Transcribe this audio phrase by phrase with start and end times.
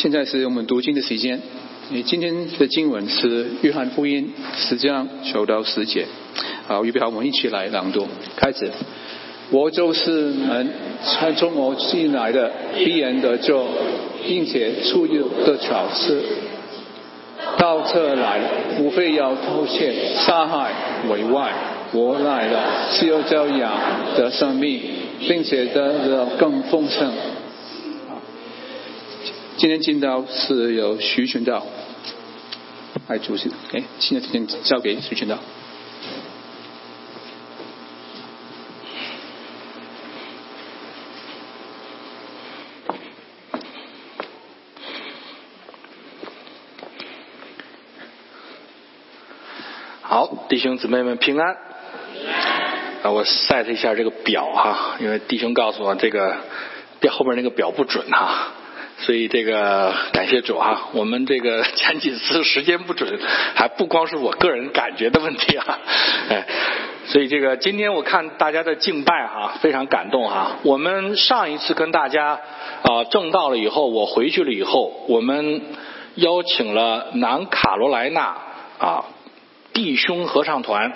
[0.00, 1.38] 现在是我们读经的时间。
[1.90, 6.06] 你今天的经文是《约翰福音》十章九到十节。
[6.66, 8.08] 好，预备好，我们一起来朗读。
[8.34, 8.70] 开始。
[9.50, 10.70] 我就是门，
[11.36, 12.50] 从我进来的
[12.82, 13.66] 必然得救，
[14.26, 16.22] 并且出入的巧事。
[17.58, 18.40] 到这来，
[18.78, 20.72] 无非要偷窃、杀害、
[21.10, 21.52] 毁坏。
[21.92, 23.70] 我来了，是要叫羊
[24.16, 24.80] 得生命，
[25.28, 27.12] 并且得的更丰盛。
[29.60, 31.66] 今天进到是由徐群道
[33.08, 35.38] 来主持，哎，现在先交给徐群道。
[50.00, 51.54] 好，弟兄姊妹们平安。
[53.02, 56.38] 啊，我 set 一下这个表哈，因为弟兄告诉我这个
[56.98, 58.54] 表后边那个表不准哈。
[59.00, 63.18] 所以这个感谢主啊，我们这个 前几次时间不准，
[63.54, 65.78] 还不光是我个人感觉的问题啊，
[66.28, 66.46] 哎，
[67.06, 70.58] 所以这个今天我看大家的敬拜哈，非常感动哈。
[70.64, 72.38] 我们上一次跟大家
[72.82, 75.62] 啊正道了以后，我回去了以后，我们
[76.16, 78.36] 邀请了南卡罗来纳
[78.78, 79.04] 啊
[79.72, 80.92] 弟兄合唱团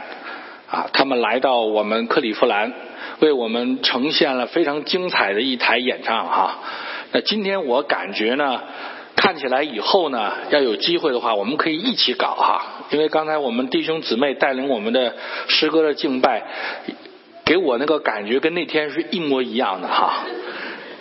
[0.71, 2.73] 啊，他们来到我们克利夫兰，
[3.21, 6.59] 为我们呈现了非常精彩的一台演唱哈。
[7.15, 8.61] 那今天我感觉呢，
[9.15, 12.87] 看起来以后呢，要有机会的话，我们可以一起搞哈。
[12.91, 15.15] 因为刚才我们弟兄姊妹带领我们的
[15.47, 16.43] 诗歌的敬拜，
[17.45, 20.25] 给我那个感觉跟那天是一模一样的哈。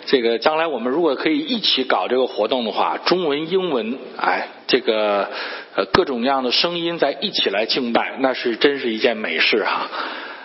[0.06, 5.28] 这个将来我们如果可以一起搞这个活动的话，中文、英文，哎，这个
[5.74, 9.90] 呃各种各样的声音在一起来敬拜，那是真是一件美事哈。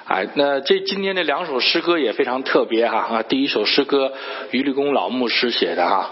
[0.09, 3.21] 哎，那这今天这两首诗歌也非常特别哈啊！
[3.21, 4.11] 第一首诗歌
[4.49, 6.09] 于立功老牧师写的哈，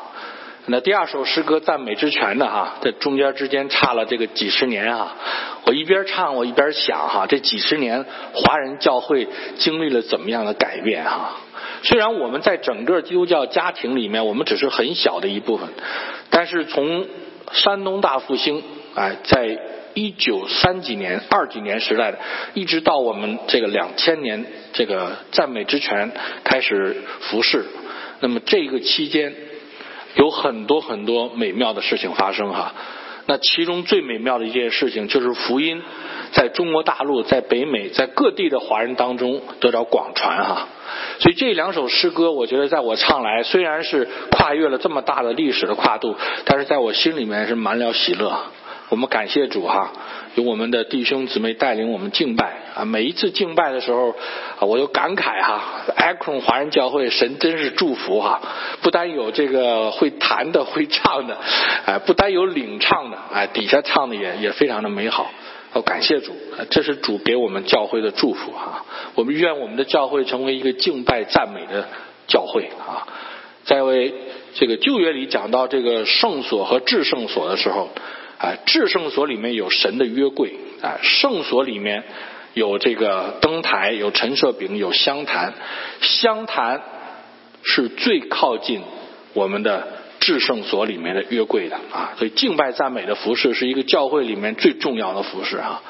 [0.67, 5.15] 那第二首诗歌赞美之泉的哈，这中间之间差了这个几十年啊！
[5.65, 8.05] 我一边唱我一边想哈，这几十年
[8.35, 9.27] 华人教会
[9.57, 11.31] 经历了怎么样的改变哈？
[11.81, 15.69] 虽然我们在整个基督教家庭里面，我们只是很小的一部分，
[16.29, 17.07] 但是从
[17.51, 18.61] 山东大复兴
[18.93, 19.57] 哎在。
[19.97, 22.19] 一九三几年、二几年时代的，
[22.53, 26.11] 一直到我们这个两千年，这个赞美之泉
[26.43, 27.65] 开始服侍。
[28.19, 29.33] 那么这个期间
[30.13, 32.75] 有很多很多美妙的事情发生哈。
[33.25, 35.81] 那其中最美妙的一件事情就是福音
[36.31, 40.67] 在中国大陆、在北美、在各地的华人当中得到广传哈。
[41.19, 46.15] 所以这两首诗歌，我觉得在我唱来，虽然是跨越了这么大的历史的跨度，
[46.45, 48.43] 但是在我心里面是满了喜乐。
[48.89, 49.91] 我们感谢主哈，
[50.35, 52.85] 有我们的弟兄姊妹带领我们敬拜啊！
[52.85, 54.15] 每一次敬拜的时候，
[54.61, 55.61] 我都感慨哈
[55.97, 58.41] ，Akron 华人教会神真是祝福哈！
[58.81, 61.37] 不单有这个会弹的、 会唱的，
[61.85, 65.31] 哎，不单有领唱的，哎，底下唱的也也非常的美好。
[65.73, 66.31] 哦，感谢主，
[66.69, 68.85] 这是主给我们教会的祝福哈！
[69.15, 71.89] 我们愿我们的教会成为一个敬拜赞美的
[72.27, 73.03] 教会啊！
[73.65, 74.13] 在为
[74.53, 77.89] 这个旧约里讲到这个圣所和至圣所的时候。
[78.37, 82.03] 啊，至圣所里面有神的约柜，啊，圣所里面
[82.53, 85.53] 有这个灯台，有陈设饼，有香坛，
[86.01, 86.81] 香坛
[87.63, 88.81] 是最靠近
[89.33, 89.87] 我们的
[90.19, 95.81] 至圣所里面的约柜的啊，所以敬拜赞美的服饰是一个教会里面最重要的服饰啊，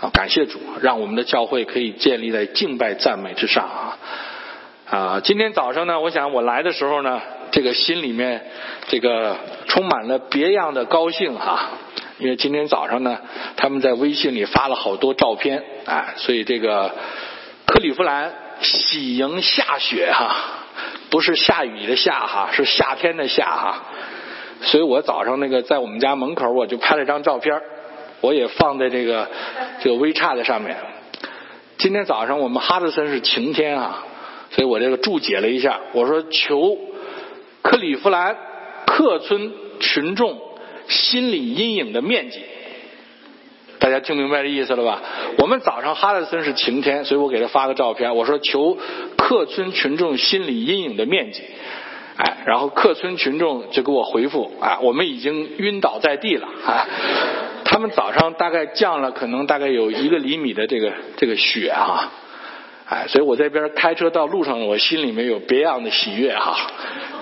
[0.00, 3.98] 啊，感谢主，让我们的教会可以建立在敬拜赞美之上啊，
[4.90, 7.20] 啊，今天早上呢，我想我来的时候呢，
[7.54, 8.44] 这个心里面
[8.88, 9.36] 这个
[9.68, 11.70] 充满了别样的高兴哈。
[12.18, 13.20] 因为今天早上呢，
[13.56, 16.92] 他们在微信里发了好多照片，啊，所以这个
[17.64, 20.34] 克利夫兰喜迎下雪哈，
[21.10, 23.84] 不是下雨的下哈，是夏天的夏哈。
[24.62, 27.60] 所以我早上那个在我们家门口，我就拍了张照片，
[28.20, 29.28] 我也放在这个
[29.80, 30.76] 这个微差的上面。
[31.78, 34.04] 今天早上我们哈德森是晴天啊，
[34.50, 36.76] 所以我这个注解了一下，我说求
[37.64, 38.36] 克利夫兰
[38.86, 40.38] 客村群众。
[40.86, 42.42] 心理阴影的面积，
[43.78, 45.00] 大家听明白这意思了吧？
[45.38, 48.76] 我们早上哈德森是晴天，所以我给他发个照片，我说求
[49.16, 51.42] 客村群众心理阴影的面积，
[52.18, 56.86] 哎，然后客村群众就给我回复啊，我们已经晕倒在地了啊，
[57.64, 62.10] 他们早上大概降了可能大概有一个厘米的这个这个雪哈，
[62.90, 66.54] 哎，所以我这边开车到路上，我心里面有别样的喜悦哈。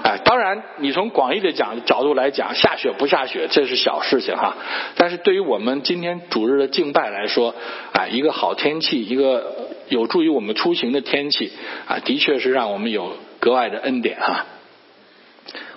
[0.02, 4.56] 哎，当然，你从广义的讲角度来讲，下雪不下雪这是小事情哈。
[4.96, 7.54] 但是对于我们今天主日的敬拜来说，
[7.92, 11.52] 哎，一个好天气，一个有助于我们出行的天气，
[11.86, 14.46] 啊，的确是让我们有格外的恩典哈。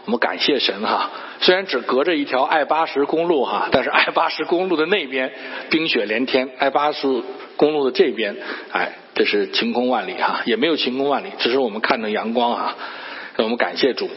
[0.06, 5.32] 我们感谢神哈，虽然只隔着一条 I 八十公路哈，但是 I 八十公路的那边
[5.72, 7.08] 冰雪连天，I 八十
[7.58, 8.36] 公路的这边，
[8.72, 12.76] 哎，这是晴空万里哈，也没有晴空万里，只是我们看到阳光哈，
[13.38, 14.10] 让我们感谢主。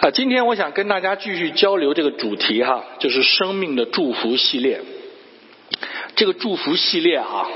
[0.00, 4.80] 啊，今天我想跟大家继续交流这个主题哈，就是生命的祝福系列。
[6.16, 7.48] 这个祝福系列哈，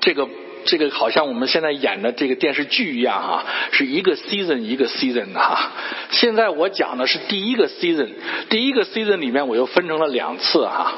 [0.00, 0.28] 这个。
[0.66, 5.72] 这个好像我们现在演的这个电视剧一样哈，是一个 season 一个 season 的哈。
[6.10, 8.08] 现在我讲的是第一个 season，
[8.48, 10.94] 第一个 season 里面我又分成了两次哈。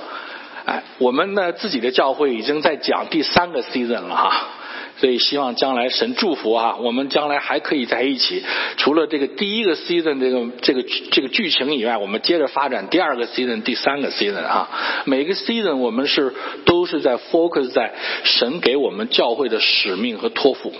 [0.67, 4.49] 哎，我们呢自己的教会已经在讲第三个 season 了哈。
[4.99, 8.43] 所以希望将来神祝福啊，我们将来还可以在一起。
[8.77, 14.69] 除了这个第一个 season 这个这个这个剧情以外，我们接着发展第二个 season、第三个 season 啊。
[15.05, 16.33] 每个 season 我们是
[16.65, 17.95] 都是在 focus 在
[18.25, 20.73] 神给我们教会的使命和托付。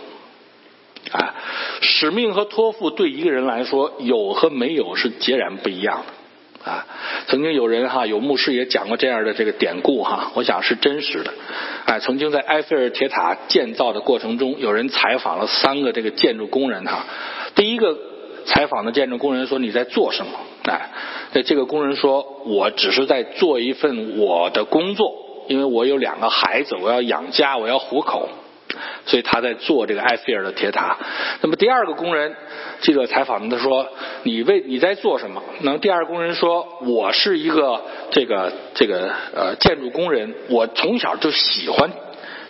[1.13, 1.35] 啊，
[1.81, 6.13] 使命和托付对一个人来说，有和没有是截然不一样的。
[6.67, 6.85] 啊，
[7.29, 11.33] 曾经有人哈，有牧师也讲过这样的这个典故哈，我想是真实的。
[11.85, 17.05] 哎，曾经在埃菲尔铁塔建造的过程中，有人采访了三个这个建筑工人哈。
[17.55, 17.97] 第一个
[18.47, 20.33] 采访的建筑工人说：“你在做什么？”
[20.69, 20.91] 哎，
[21.35, 28.29] 那这个工人说：“我只是在做一份我的工作，因为我有两个孩子，我要养家，我要糊口。”
[29.07, 30.97] 所以他在做这个埃菲尔的铁塔。
[31.41, 32.35] 那么第二个工人，
[32.81, 33.89] 记者采访他说
[34.25, 41.91] ：“你为你在做什么？”那么第二个工人说：“我是一个这个这个呃建筑工人，我从小就喜欢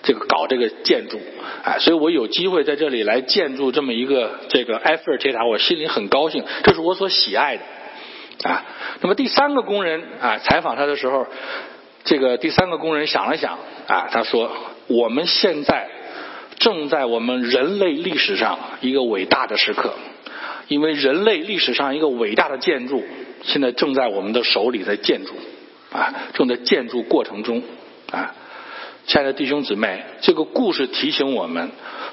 [0.02, 1.20] 这个搞这个建筑，
[1.64, 8.64] 哎，所以我有机会在这里来建筑这么一个这个埃菲尔铁塔，我心里很高兴，这是我所喜爱的啊。”
[9.02, 11.26] 那么第三个工人啊，采访他的时候，
[12.04, 14.50] 这个第三个工人想了想啊，他说
[14.88, 15.88] ：“我们现在。”
[16.58, 19.94] 正在我们人类历史上一个伟大的时刻，
[20.68, 23.04] 因为人类历史上一个伟大的建筑，
[23.42, 25.34] 现在正在我们的手里在建筑，
[25.92, 27.62] 啊，正在建筑过程中，
[28.10, 28.34] 啊，
[29.06, 31.70] 亲爱的弟兄姊妹，这个故事提醒我们，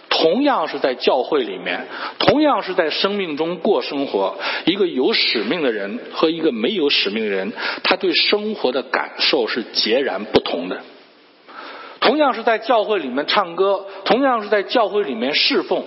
[0.10, 1.88] 同样是在教会里面，
[2.19, 7.51] 同样是在生命中过生活，一个有使命的人和一个没有使命的人，
[7.84, 10.81] 他对生活的感受是截然不同的。
[12.04, 15.86] 同样是在教会里面唱歌，同样是在教会里面侍奉。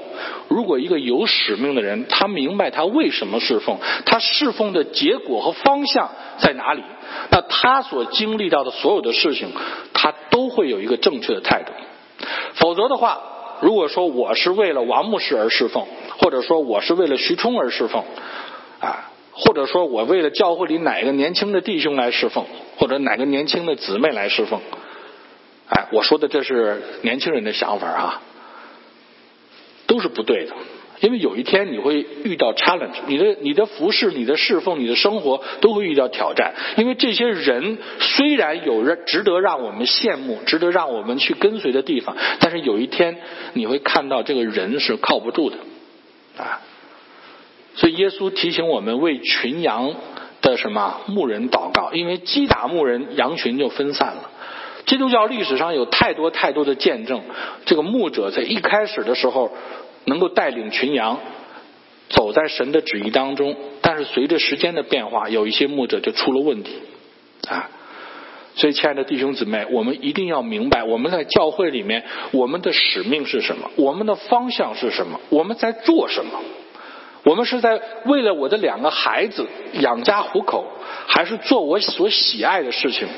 [0.49, 3.77] 如果一个有使命的人，他明白他为什么侍奉，
[4.07, 6.83] 他侍奉的结果和方向在哪里，
[7.31, 9.51] 那他所经历到的所有的事情，
[9.93, 11.73] 他都会有一个正确的态度。
[12.55, 13.21] 否则的话，
[13.61, 15.87] 如果说我是为了王牧师而侍奉，
[16.19, 18.03] 或者说我是为了徐冲而侍奉，
[18.81, 22.47] 啊，或者说我为了教会里哪个年轻的弟兄来侍奉，
[22.79, 24.63] 或者哪个年轻的姊妹来侍奉。
[25.69, 28.23] 哎，我说的这是年轻人的想法啊，
[29.87, 30.55] 都是不对的。
[31.01, 36.55] 因为有一天你会遇到 challenge，你的你的服饰、你的侍奉、你的生活都会遇到挑战。
[36.79, 43.19] 因为这些人虽然有人值得让我们羡慕、值得让我们去跟随的地方，但是有一天
[43.53, 45.59] 你会看到这个人是靠不住的
[46.39, 46.63] 啊。
[47.75, 49.95] 所以耶稣提醒我们为群羊
[50.41, 54.31] 的什么牧人祷告，因为击打牧人，羊群就分散了。
[54.87, 57.23] 基督教历史上有太多太多的见证，
[57.65, 59.53] 这个牧者在一开始的时候
[60.05, 61.19] 能够带领群羊
[62.09, 66.77] 走在神的旨意当中，但是随着时间的变化，有一些牧者就出了问题
[67.49, 67.69] 啊。
[68.55, 73.71] 所以，亲爱的弟兄姊妹，我们一定要明白，我们在教会里面，我们的使命是什么？
[73.77, 75.21] 我们的方向是什么？
[75.29, 76.41] 我们在做什么？
[77.27, 79.49] 我们是在为了我的两个孩子
[79.81, 80.65] 养家糊口，
[81.09, 83.09] 还是做我所喜爱的事情？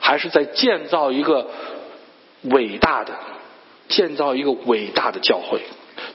[0.00, 1.50] 还是在建造一个
[2.42, 3.12] 伟大的、
[3.88, 5.62] 建造一个伟大的教会？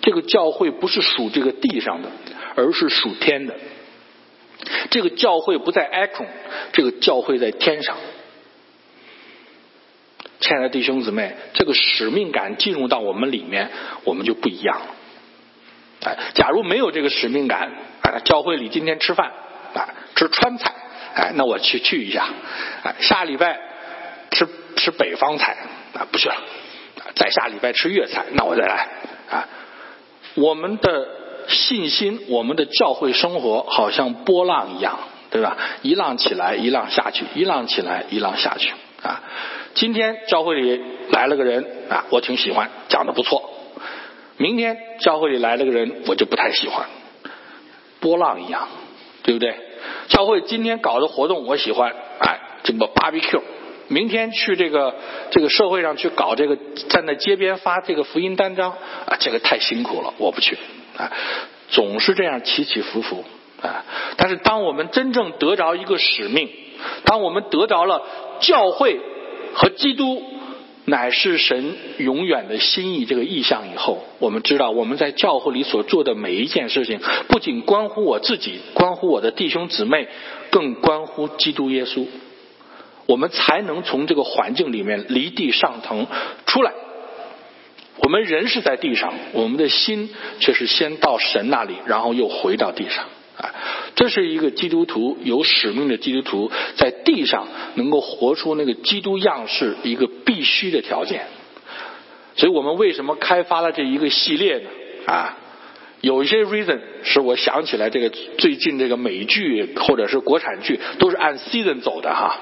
[0.02, 2.10] 这个教会不是属这个地上的，
[2.56, 3.54] 而是属天的。
[4.90, 6.28] 这个教会不在 Acron，
[6.72, 7.98] 这个教会在天上。
[10.40, 13.70] 亲爱的弟兄姊妹，这个使命感进入到我们里面，
[14.06, 14.96] 我们就不一样了。
[16.04, 19.32] 哎，假如没有这个使命感，哎，教会里今天吃饭，
[19.76, 20.74] 啊，吃川菜，
[21.14, 22.26] 哎，那我去去一下，
[22.84, 23.60] 哎，下礼拜
[24.32, 25.56] 吃吃北方菜，
[25.94, 26.36] 啊，不去了，
[27.14, 28.88] 再下礼拜吃粤菜，那我再来，
[29.30, 29.48] 啊，
[30.34, 31.08] 我们的
[31.48, 34.98] 信心，我们的教会生活，好像波浪一样，
[35.30, 35.56] 对吧？
[35.84, 38.72] 一浪起来，一浪下去，一浪起来，一浪下去，
[39.04, 39.22] 啊，
[39.76, 40.82] 今天教会里
[41.12, 43.51] 来了个人，啊，我挺喜欢，讲的不错。
[44.38, 46.88] 明天教会里来了个人，我就不太喜欢，
[48.00, 48.68] 波浪一样，
[49.24, 49.56] 对不对？
[50.08, 53.42] 教会今天搞的活动我喜欢，哎，这个 barbecue。
[53.88, 54.96] 明天去这个
[55.32, 56.58] 这个社会上去搞这个，
[56.88, 60.58] 站在街边发这个福音单张，啊，这个太辛苦了，我不去，
[60.98, 61.12] 啊，
[61.70, 63.26] 总是这样起起伏伏，
[63.62, 63.84] 啊，
[64.16, 66.50] 但是当我们真正得着一个使命，
[67.04, 68.02] 当我们得着了
[68.40, 68.98] 教会
[69.54, 70.24] 和基督
[70.86, 80.08] 乃是神永远的心意这个意象以后，我们知道我们在教会里所做的每一件事情，不仅关乎我自己，关乎我的弟兄姊妹，
[80.50, 82.08] 更关乎基督耶稣。
[83.06, 86.08] 我们才能从这个环境里面离地上腾
[86.46, 86.72] 出来。
[87.98, 90.10] 我们人是在地上，我们的心
[90.40, 93.06] 却是先到神那里，然后又回到地上。
[93.42, 93.56] 啊，
[93.96, 101.26] 这是一个基督徒有使命的基督徒在地上能够活出那个基督样式一个必须的条件。
[102.36, 104.70] 所以我们为什么开发了这一个系列呢？
[105.06, 105.38] 啊，
[106.02, 112.38] 有一些 reason 是我想起来，这个最近这个美剧或者是国产剧都是按 season 走的哈。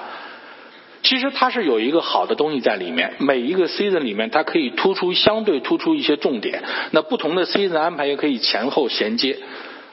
[1.01, 9.37] 其实它是有一个好的东西在里面，每一个 season 里面它可以突出相对突出一些重点，那不同的 season 安排也可以前后衔接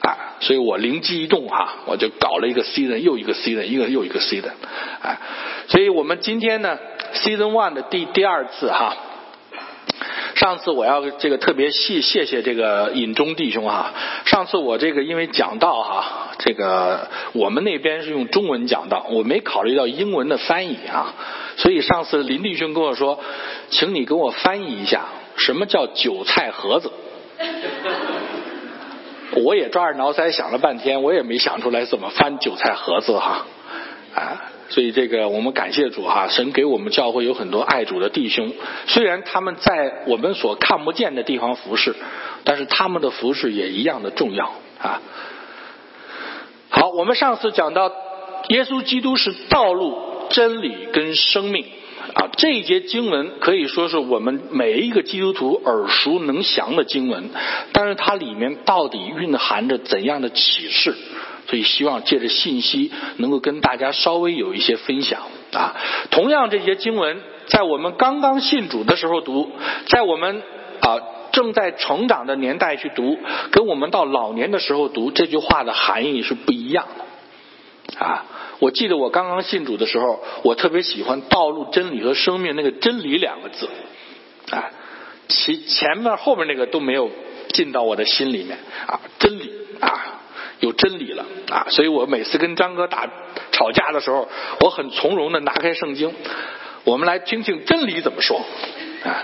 [0.01, 4.51] 啊，所以我灵机一动哈，我就搞了一个 season 又一个 season 一个又一个 season
[5.01, 5.19] 啊，
[5.67, 6.77] 所以我们今天呢
[7.13, 8.95] season one 的第第二次哈。
[10.35, 13.91] 上次我要这个特别谢谢谢这个尹中弟兄哈，
[14.25, 21.15] 上次我这个因为讲道哈，这个我们那边是用中文讲道，我没考虑到英文的翻译啊，
[21.55, 23.19] 所以上次林弟兄跟我说，
[23.71, 25.05] 请你给我翻译一下
[25.37, 26.91] 什么叫韭菜盒子，
[29.43, 33.45] 我也抓耳挠腮想了半天，我也没想出来怎么翻韭菜盒子哈
[34.15, 34.41] 啊。
[34.69, 38.51] 所以这个我们感谢主哈，神给我们教会有很多爱主的弟兄，
[38.85, 41.95] 虽然他们在我们所看不见的地方服侍，
[42.43, 44.51] 但是他们的服侍也一样的重要
[44.81, 45.01] 啊。
[46.69, 47.89] 好，我们上次讲到
[48.49, 49.97] 耶稣基督是道路、
[50.31, 51.65] 真理跟生命
[52.17, 57.29] 啊，这一节经文可以说是我们每一个基督徒耳熟能详的经文，
[57.73, 60.95] 但是它里面到底蕴含着怎样的启示？
[61.47, 65.21] 所以希望借着信息能够跟大家稍微有一些分享
[65.53, 65.75] 啊。
[66.09, 69.51] 同样这些经文在我们刚刚信主的时候读，
[69.85, 70.41] 在我们
[70.81, 70.97] 啊
[71.31, 73.19] 正在成长的年代去读，
[73.51, 78.25] 跟我们到老年的时候读这句话的含义是不一样的啊。
[78.59, 83.69] 我记得我刚刚信主的时候，我特别喜欢“道路、真理和生命”那个“真理”两个字
[84.51, 84.71] 啊，
[85.27, 87.11] 其前面后面那个都没有
[87.53, 90.13] 进到我的心里面啊，真理啊。
[90.59, 91.67] 有真理了啊！
[91.69, 93.07] 所以我每次跟张哥打
[93.51, 94.27] 吵架的时候，
[94.61, 96.11] 我很从容的拿开圣经，
[96.83, 98.41] 我们来听听真理怎么说
[99.03, 99.21] 啊！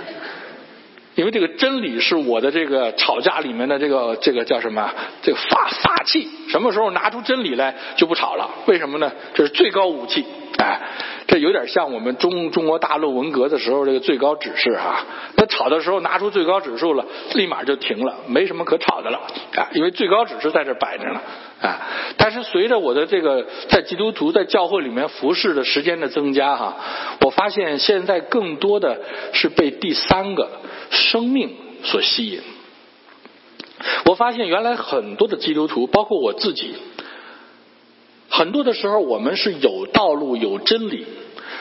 [1.15, 4.91] 因为这个真理是我的这个吵架里面的这个这个叫什么？
[5.22, 8.50] 这个法法器，什么时候拿出真理来就不吵了？
[8.65, 9.12] 为什么呢？
[9.34, 10.25] 这是最高武器，
[10.58, 10.82] 哎。
[11.25, 15.03] 这有点像我们中中国大陆文革的时候这个最高指示哈，
[15.36, 19.20] 那吵的时候拿出最高指数了，立马就停了，没什么可吵的了
[19.55, 21.22] 啊，因为最高指示在这摆着呢
[21.63, 21.82] 啊。
[22.17, 26.77] 但是随着我的这个在基督徒在教会里面服侍的时间的增加哈，
[27.22, 29.01] 我发现现在更多的
[29.34, 30.50] 是被第三个
[30.91, 32.41] 生命所吸引。
[34.05, 36.75] 我发现原来很多的基督徒，包括我自己。
[38.29, 41.05] 很多的时候，我们是有道路、有真理，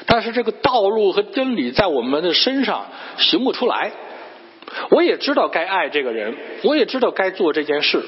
[0.07, 2.87] 但是这个道路和真理在我们的身上
[3.19, 3.93] 行不出来。
[4.91, 8.03] 我也知道该爱这个人，我也知道该做这件事，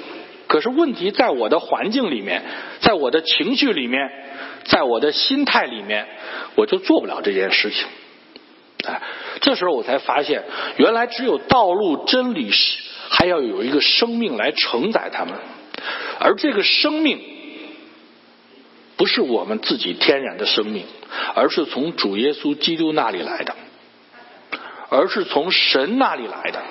[0.46, 2.42] 可是问题在我的环境里面，
[2.80, 4.10] 在我的情绪里面，
[4.64, 6.06] 在我的心态里面，
[6.54, 7.86] 我就做不了这件事情。
[8.84, 9.00] 哎，
[9.40, 10.44] 这时候我才发现，
[10.76, 15.34] 原来只有道路、真理是还要有一个生命来承载他们，
[16.20, 17.20] 而这个生命。
[18.96, 20.84] 不是我们自己天然的生命，
[21.34, 23.56] 而是从主耶稣基督那里来的，
[24.88, 26.62] 而是从神那里来的。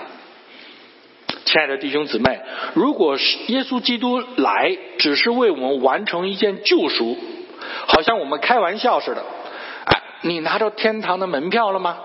[1.53, 2.39] 亲爱的弟兄姊妹，
[2.73, 7.15] 如果是耶稣基督来只是为我们完成一件救赎，
[7.85, 9.23] 好像我们开玩笑似的，
[9.85, 11.99] 哎，你拿到天堂的门票了吗？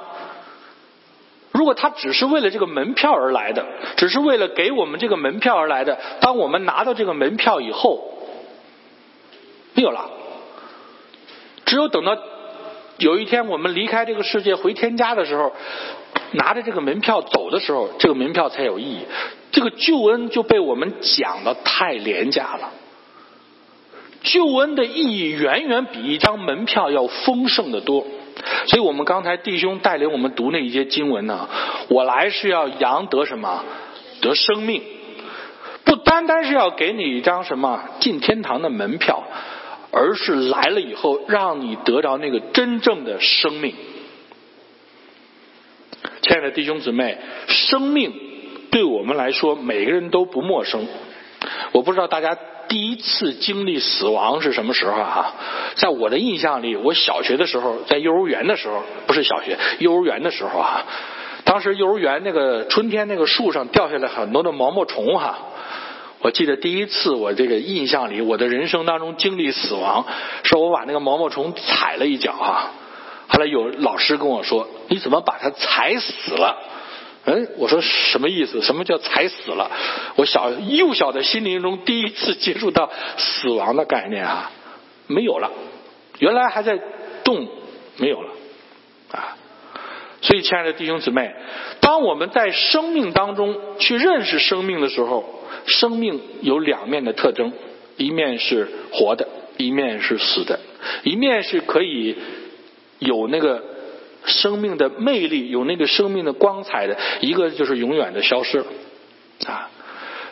[1.50, 3.64] 如果他只是为了这个门票而来的，
[3.96, 8.04] 只是为了给我们这个门票而来的，当我们拿到这个门票以后。
[9.72, 10.10] 没有了，
[11.64, 12.18] 只有等到
[12.98, 15.54] 有一天我们离开这个世界回天家的时候，
[16.32, 19.06] 拿着这个门票走的时候，这个门票才有意义。
[19.50, 22.72] 这个救恩就被我们讲的太廉价了。
[24.22, 28.06] 救恩的意义远远比一张门票要丰盛的多。
[28.66, 31.48] 所以我们刚才弟兄带领我们读那一些经文呢，
[31.88, 33.64] 我来是要扬得什么？
[34.20, 34.82] 得生命，
[35.84, 39.24] 不单单是要给你一张什么进天堂的门票。
[39.90, 43.74] 而是来了以后，让你得到那个真正的生命。
[46.20, 48.12] 亲爱的弟兄姊妹，生命
[48.70, 50.86] 对我们来说，每个人都不陌生。
[51.72, 52.36] 我不知道大家
[52.68, 55.34] 第一次经历死亡是什么时候啊？
[55.76, 60.84] 在我的印象里，我小学的时候，在幼儿园的时候，不是小学，幼儿园的时候啊。
[61.44, 65.38] 当时幼儿园那个春天那个树上掉下来很多的毛毛虫哈。
[66.20, 70.04] 我记得第一次我这个印象里，我的人生当中经历死亡，
[70.42, 72.70] 是我把那个毛毛虫踩了一脚哈。
[73.28, 76.56] 后来有老师跟我说：“你怎么把它踩死了？”
[77.30, 78.62] 嗯，我说什么意思？
[78.62, 79.70] 什么叫踩死了？
[80.16, 84.50] 我小幼小的心灵中第一次接触到死亡的概念啊，
[85.08, 85.50] 没有了，
[86.20, 86.80] 原来还在
[87.24, 87.46] 动，
[87.98, 88.30] 没有了
[89.10, 89.36] 啊。
[90.22, 91.34] 所以，亲爱的弟兄姊妹，
[91.80, 97.52] 当我们在生命当中去认识生命的时候，生命有两面的特征：
[97.98, 100.58] 一面是活的，一面是死的；
[101.02, 102.16] 一面是可以
[103.00, 103.62] 有那个。
[104.24, 108.66] 生命的魅力，有那个生命的光彩的一个就是永远的消失了
[109.46, 109.70] 啊！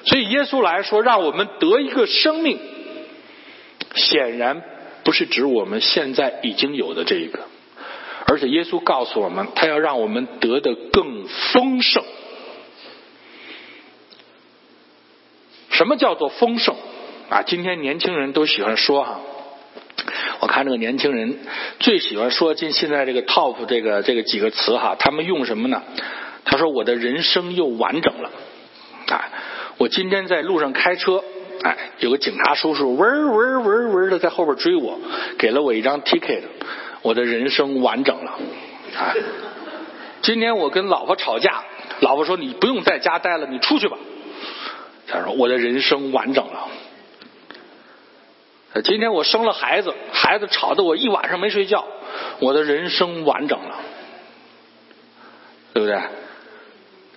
[0.05, 2.59] 所以耶稣来说，让我们得一个生命，
[3.95, 4.63] 显然
[5.03, 7.41] 不是指我们现在已经有的这一个，
[8.27, 12.03] 而且耶稣告诉我们，他要让我们得的更丰盛。
[15.71, 16.75] 什么叫做丰盛
[17.29, 17.43] 啊？
[17.43, 19.21] 今天年轻人都喜欢说哈。
[20.41, 21.39] 我看这个年轻人
[21.79, 25.83] 最喜欢说进现在这个 top 这个这个几个词哈，他们用什么呢？
[26.45, 28.31] 他说我的人生又完整了。
[29.09, 29.29] 啊，
[29.79, 31.23] 我今天在路上开车，
[31.63, 34.99] 哎，有个警察叔叔嗡嗡嗡嗡的在后边追我，
[35.39, 36.43] 给了我一张 ticket，
[37.03, 38.33] 我的人生完整了。
[38.99, 39.15] 啊，
[40.23, 41.65] 今天我跟老婆吵架，
[42.01, 43.97] 老婆说你不用在家待了，你出去吧。
[45.09, 46.69] 他说我的人生完整了。
[48.85, 51.87] 今天我生了孩子，孩子吵得我一晚上没睡觉，
[52.41, 53.81] 我的人生完整了，
[55.73, 56.01] 对不对？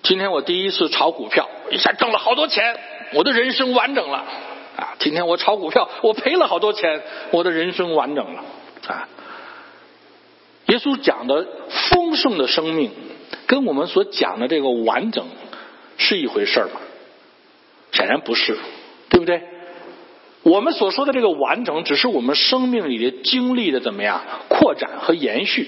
[0.01, 2.79] 今天我第一次炒股票，一下挣了好多钱，
[3.13, 4.25] 我的人生完整了
[4.77, 4.95] 啊！
[4.99, 7.01] 今天我炒股票，我赔了好多钱，
[7.31, 8.43] 我的人生完整了
[8.87, 9.09] 啊！
[10.67, 11.45] 耶稣讲的
[11.91, 12.91] 丰盛的生命，
[13.47, 15.27] 跟我们所讲的这个完整
[15.97, 16.79] 是一回事吗？
[17.91, 18.57] 显然不是，
[19.09, 19.43] 对不对？
[20.43, 25.67] 我们所说的这个完整，只是我们生命里的经历的怎么样扩展和延续，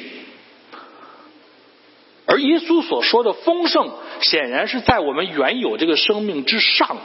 [2.25, 7.01] 而耶稣所说的丰盛，显然是在我们原有这个生命之上的。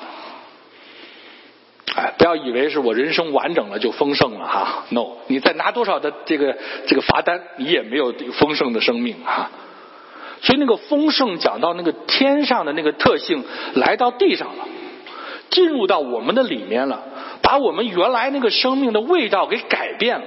[1.97, 9.51] 哎，不要以为是我人生完整了就丰盛了哈，no，你再拿多少的这个这个罚单，你也没有丰盛的生命哈。
[10.43, 13.43] 所以那个丰盛讲到那个天上的那个特性
[13.75, 14.69] 来到地上了，
[15.51, 17.03] 进入到我们的里面了。
[17.43, 20.27] 把我们原来那个生命的味道给改变了，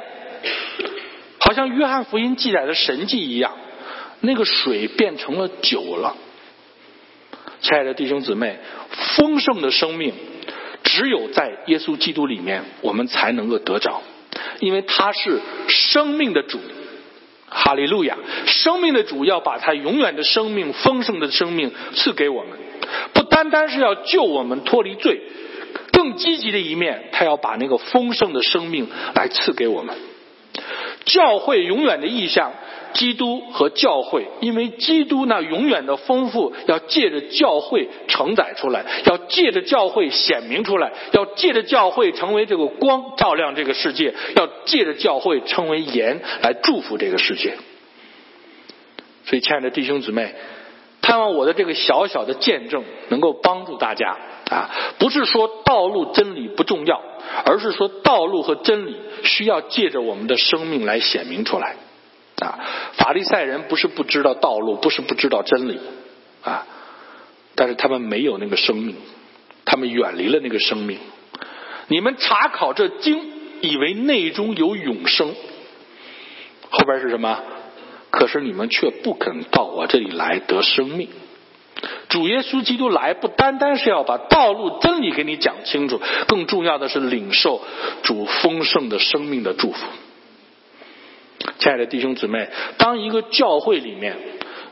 [1.39, 3.53] 好像约翰福音记载的神迹一样，
[4.21, 6.15] 那个水变成了酒了。
[7.61, 8.57] 亲爱的弟兄姊妹，
[9.15, 10.13] 丰盛的生命
[10.83, 14.01] 只有在耶稣基督里面，我们才能够得着，
[14.59, 16.59] 因为他是生命的主。
[17.51, 18.15] 哈利路亚！
[18.45, 22.51] 生命的主要把他永远的生命、丰盛的生命赐给我们，
[23.11, 25.19] 不单单是要救我们脱离罪。
[25.99, 29.93] 更积极的一面，他要把那个丰盛的生命来赐给我们。
[31.03, 32.53] 教会永远的意象，
[32.93, 47.57] 基督和教会，因为基督那永远的丰富，要借着教会承载出来，要借着教会显明出来，要借着教会成为这个光，照亮这个世界，要借着教会成为盐，来祝福这个世界。
[49.25, 50.33] 所以，亲爱的弟兄姊妹，
[51.09, 54.15] 盼望我的这个小小的见证能够帮助大家。
[54.51, 56.99] 啊，不是说道路真理不重要，
[57.45, 61.75] 而是说道路和真理需要借着我们的生命来显明出来。
[62.41, 62.57] 啊，
[62.93, 65.79] 法利赛人不是不知道道路，不是不知道真理，
[66.43, 66.65] 啊，
[67.53, 68.95] 但是他们没有那个生命，
[69.65, 70.97] 他们远离了那个生命。
[71.87, 73.21] 你们查考这经，
[73.61, 75.35] 以为内中有永生，
[76.71, 77.39] 后边是什么？
[78.09, 81.09] 可是你们却不肯到我这里来得生命。
[82.09, 87.61] 主耶稣基督来，不单单是要把道路真理给你讲清楚，更重要的是领受
[88.03, 89.85] 主丰盛的生命的祝福。
[91.59, 94.17] 亲爱的弟兄姊妹，当一个教会里面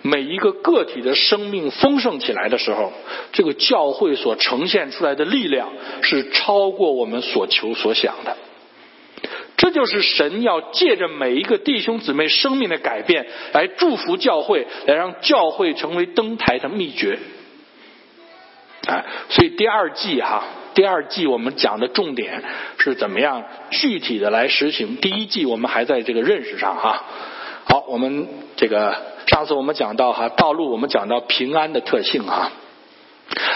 [0.01, 2.91] 每一个个体的生命丰盛起来的时候，
[3.31, 5.69] 这个教会所呈现出来的力量
[6.01, 8.35] 是超过我们所求所想的。
[9.57, 17.17] 这就是神要借着每一个弟兄姊妹生命的改变，来祝福教会，来让教会成为登台的秘诀。
[18.87, 20.43] 啊，所以第二季哈，
[20.73, 22.43] 第二季我们讲的重点
[22.77, 24.95] 是怎么样具体的来实行。
[24.97, 27.03] 第一季我们还在这个认识上哈。
[27.65, 28.95] 好，我们这个
[29.27, 32.51] 上次我们讲到哈道路，我们讲到平安的特性哈。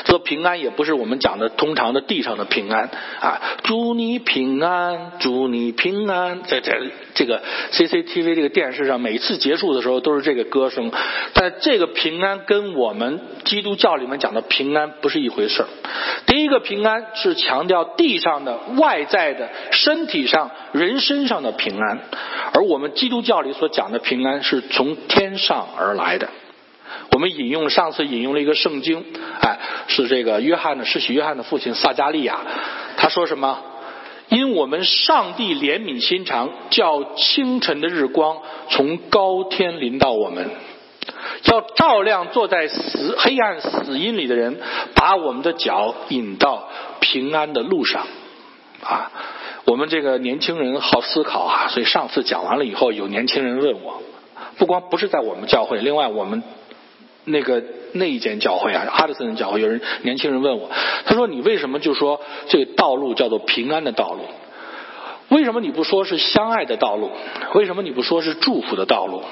[0.06, 6.80] 这平安也不是我们讲的通常的地上的平安啊，祝你平安，祝你平安，在在
[7.14, 10.92] 这个 CCTV 这个电视上，每次结束的时候都是这个歌声。
[11.34, 15.68] 但这个平安跟我们基督教里面讲的平安不是一回事儿。
[16.26, 22.00] 第一个平安是强调地上的外在的身体上人身上的平安，
[22.54, 26.30] 而我们基督教里所讲的平安是从天上而来的。
[27.14, 29.04] 我们引用上次引用了一个圣经，
[29.42, 32.40] 哎，是这个约翰的施洗约翰的父亲撒加利亚，
[32.98, 33.60] 他说什么？
[34.30, 38.38] 因我们上帝怜悯心肠，叫清晨的日光
[38.70, 40.50] 从高天临到我们，
[41.52, 44.58] 要照亮坐在死黑暗死荫里的人，
[44.96, 46.70] 把我们的脚引到
[47.02, 48.08] 平安的路上。
[48.84, 49.12] 啊，
[49.66, 54.02] 我们这个年轻人好思考啊，所以上次讲完了以后，有年轻人问我，
[54.58, 56.42] 不光不是在我们教会，另外我们。
[57.26, 60.70] 那个那一间教会啊，哈德森教会，有人年轻人问我，
[61.06, 64.22] 他说：“你为什么就说这个道路叫做平安的道路？
[65.30, 67.12] 为什么你不说是相爱的道路？
[67.54, 69.24] 为什么你不说是祝福的道路？”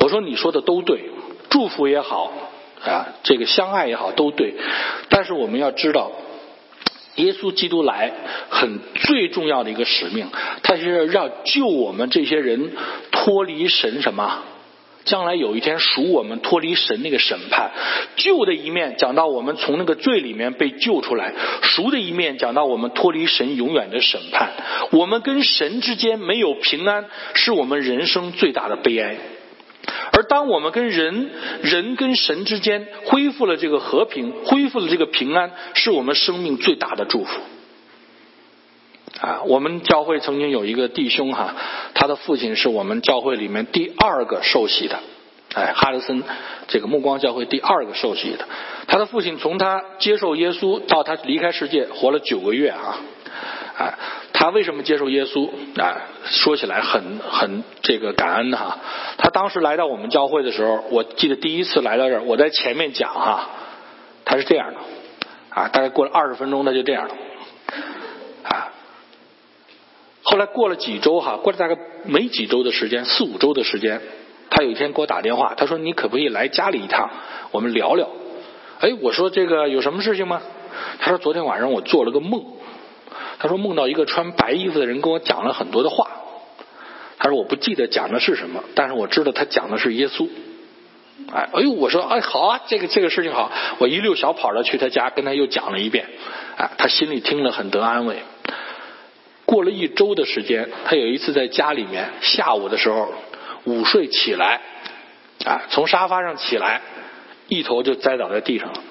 [0.00, 1.10] 我说：“你说的都对，
[1.48, 2.32] 祝福也好
[2.84, 4.54] 啊，这个相爱也好都对，
[5.08, 6.10] 但是我们要知道，
[7.16, 8.12] 耶稣基督来
[8.48, 10.26] 很最重要的一个使命，
[10.62, 12.72] 他是要救我们这些人
[13.10, 14.42] 脱离神什么？”
[15.08, 17.72] 将来有一天赎我们脱离神那个审判，
[18.16, 24.50] 救的一面讲到我们从那个罪里面被救出来，赎的一面讲到我们脱离神永远的审判。
[24.92, 29.16] 我们跟神之间没有平安，是我们人生最大的悲哀。
[30.12, 31.30] 而当我们跟人
[31.62, 37.40] 人跟神之间恢复了这个和平，恢复了这个平安，是我们生命最大的祝福。
[39.20, 41.54] 啊，我们教会曾经有一个弟兄哈，
[41.94, 45.00] 他的父亲是我们教会里面第二个受洗的，
[45.54, 46.22] 哎，哈德森
[46.68, 48.46] 这个目光教会第二个受洗的。
[48.86, 52.98] 他的父亲从他接受耶稣到他离开世界，活了九个月啊，
[53.76, 53.94] 哎，
[54.32, 55.48] 他为什么接受耶稣
[55.80, 56.02] 啊？
[56.24, 58.78] 说起来很很这个感恩哈。
[59.16, 63.48] 他当时来到我们教会的时候，我记得第一次来到这儿，我在前面讲哈，
[64.24, 64.76] 他是这样的
[65.48, 67.14] 啊，大概过了二十分钟，他就这样了。
[70.30, 74.02] 后来过了几周哈，过了大概没几周的时间，四五周的时间，
[74.50, 77.08] 他有一天给我打电话，他说：“你可不可以来家里一趟，
[77.50, 78.10] 我们聊聊？”
[78.80, 80.42] 哎，我说：“这个有什么事情吗？”
[81.00, 82.44] 他说：“昨天晚上我做了个梦，
[83.38, 86.10] 他说梦到一个穿白衣服的人跟我讲了很多的话。
[87.18, 90.28] 他说我不记得讲的是什么，但是我知道他讲的是耶稣。
[91.32, 96.04] 哎，哎呦，我说哎好啊，这个这个事情好，我一溜小跑的去他家跟他又讲了一遍。
[96.58, 98.18] 哎，他心里听了很得安慰。”
[99.48, 103.10] 过了一周的时间，他有一次在家里面下午的时候
[103.64, 104.60] 午睡起来，
[105.46, 106.82] 啊，从沙发上起来，
[107.48, 108.82] 一头就栽倒在地上了，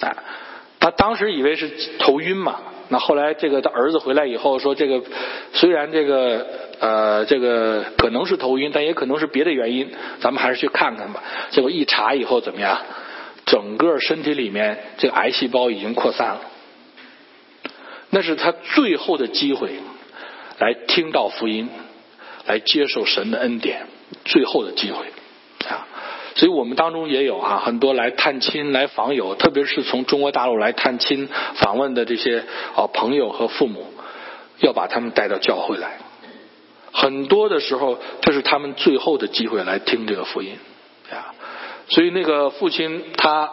[0.00, 0.16] 啊，
[0.80, 5.00] 他当时以为是头晕嘛，那后来这个他儿子回来以后说，这个
[5.52, 6.44] 虽然这个
[6.80, 9.88] 呃这个可能是头晕，但也可能是别的原因，
[10.18, 11.22] 咱们还是去看看吧。
[11.50, 12.76] 结果一查以后怎么样？
[13.46, 16.40] 整个身体里面这个癌细胞已经扩散了。
[18.14, 19.70] 那是他最后的机会，
[20.60, 21.68] 来听到福音，
[22.46, 23.88] 来接受神的恩典，
[24.24, 25.06] 最后的机会
[25.68, 25.88] 啊！
[26.36, 32.44] 所以我们当中也有啊，很多来探亲、来访友，特别是从中国大陆来探亲访问的这些
[32.76, 33.84] 啊朋友和父母，
[34.60, 35.98] 要把他们带到教会来。
[36.92, 40.56] 很多的时候，这是他们最后的机会来听这个福音
[41.10, 41.34] 啊！
[41.88, 43.50] 所以那个父亲他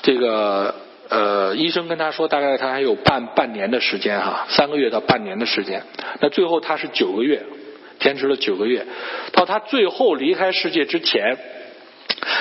[0.00, 0.74] 这个。
[1.10, 5.82] 呃，医生跟他说，大概他还有半半年的时间哈，三个月到半年的时间。
[6.20, 7.42] 那最后他是九个月，
[7.98, 8.86] 坚持了九个月。
[9.32, 11.38] 到他最后离开世界之前，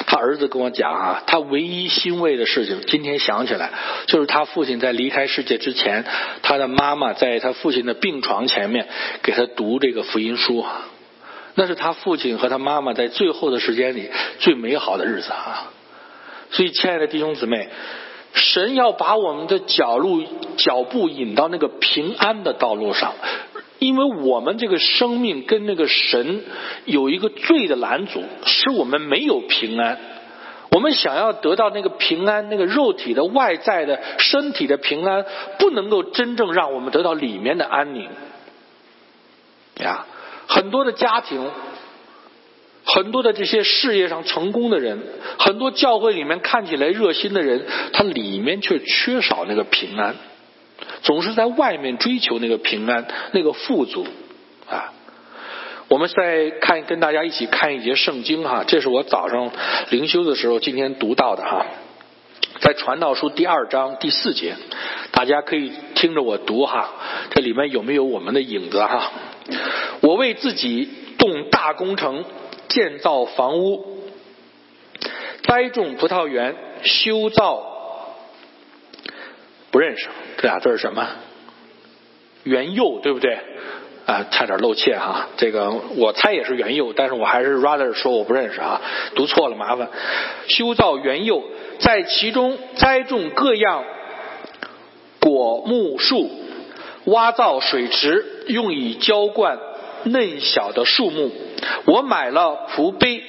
[0.05, 3.71] 他儿子跟我讲啊，他唯一欣慰的事情，今天想起来，
[4.07, 6.03] 就是他父亲在离开世界之前，
[6.41, 8.89] 他的妈妈在他父亲的病床前面
[9.23, 10.65] 给他读这个福音书，
[11.55, 15.71] 那是他父亲和他妈妈在最后的时间里最美好的日子啊。
[16.51, 17.69] 所以，亲爱的弟兄姊妹。
[18.37, 20.23] 神要把我们的脚路
[20.55, 23.13] 脚步引到那个平安的道路上，
[23.79, 26.45] 因为我们这个生命跟那个神
[26.85, 29.97] 有一个罪的拦阻，使我们没有平安。
[30.69, 35.25] 我们想要得到那个平安，那个肉体的外在的身体的平安，
[35.59, 38.07] 不能够真正让我们得到里面的安宁。
[39.81, 40.05] 呀，
[40.47, 41.49] 很多的家庭。
[42.87, 44.99] 很多的这些事业上成功的人，
[45.37, 50.15] 很多教会里面看起来热心的人，他里面却缺少那个平安，
[51.01, 54.07] 总是在外面追求那个平安、那个富足
[54.69, 54.93] 啊。
[55.89, 59.51] 我们再看，跟大家一起看一节圣经哈，这是我早上
[59.89, 61.65] 灵修的时候今天读到的哈，
[62.61, 64.55] 在传道书第二章第四节，
[65.11, 66.89] 大家可以听着我读哈，
[67.31, 69.11] 这里面有没有我们的影子哈？
[70.01, 72.25] 我为自己动大工程，
[72.67, 73.99] 建造房屋，
[75.43, 77.63] 栽种葡萄园，修造，
[79.71, 81.07] 不认识这俩字是什么？
[82.43, 83.37] 园囿对不对？
[84.05, 85.27] 啊，差点露怯哈。
[85.35, 88.81] 这个我猜也是园囿，但是我还是 rather 说我不认识啊，
[89.15, 89.89] 读错了麻烦。
[90.47, 91.43] 修造园囿，
[91.79, 93.83] 在其中栽种各样
[95.19, 96.29] 果木树，
[97.03, 99.59] 挖造水池，用以浇灌
[100.07, 101.31] 嫩小的树木。
[101.85, 103.23] 我买了蒲杯。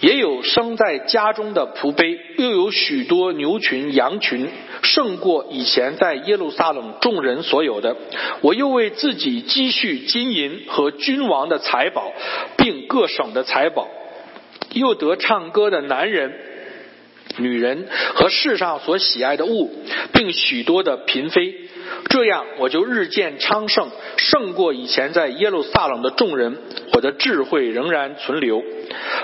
[0.00, 4.48] 也有生在家中的蒲杯，又有许多牛群、羊群，
[4.82, 7.96] 胜过以前在耶路撒冷众人所有的。
[8.42, 12.12] 我又为自己积蓄金银和君王的财宝，
[12.58, 13.88] 并各省的财宝，
[14.74, 16.34] 又得唱歌的男人、
[17.38, 19.72] 女人和世上所喜爱的物，
[20.12, 21.54] 并许多的嫔妃。
[22.08, 26.58] 这样，我就日渐昌盛，胜过以前在耶路撒冷的众人。
[26.92, 28.62] 我的智慧仍然存留。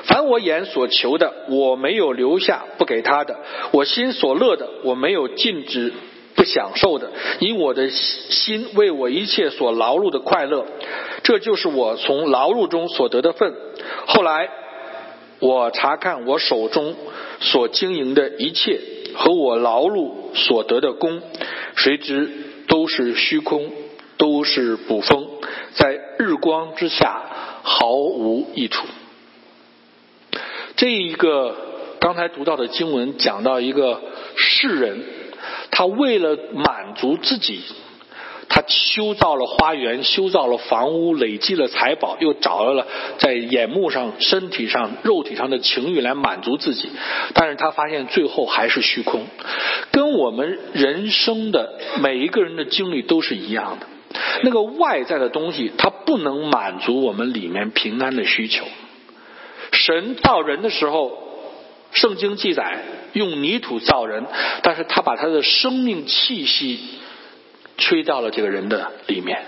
[0.05, 3.37] 凡我眼所求的，我没有留下不给他的；
[3.73, 5.93] 我心所乐的，我没有禁止
[6.35, 7.11] 不享受的。
[7.39, 10.67] 因我的心为我一切所劳碌的快乐，
[11.23, 13.55] 这就是我从劳碌中所得的份。
[14.07, 14.49] 后来，
[15.39, 16.97] 我查看我手中
[17.39, 18.81] 所经营的一切
[19.15, 21.23] 和我劳碌所得的功，
[21.77, 22.29] 谁知
[22.71, 23.73] 都是虚空，
[24.17, 25.27] 都是捕风，
[25.75, 27.21] 在日光之下
[27.65, 28.87] 毫无益处。
[30.77, 31.57] 这一个
[32.01, 34.01] 刚才读到的经文讲到一个
[34.37, 35.05] 世人，
[35.73, 37.65] 他为了满足自己，
[38.51, 42.87] 他修造了花园，修造了房屋，累积了财宝，又找到了
[43.19, 46.91] 在眼目上、身体上、肉体上的情欲来满足自己，
[47.33, 49.25] 但是他发现最后还是虚空，
[49.93, 53.87] 跟我们人生的每一个人的经历都是一样的。
[54.43, 58.67] 那个外在的东西，它不能满足我们里面平安的需求。
[59.71, 61.17] 神造人的时候，
[61.93, 62.83] 圣经记载
[63.13, 64.25] 用泥土造人，
[64.63, 66.81] 但是他把他的生命气息
[67.81, 69.43] 吹到了这个人的里面，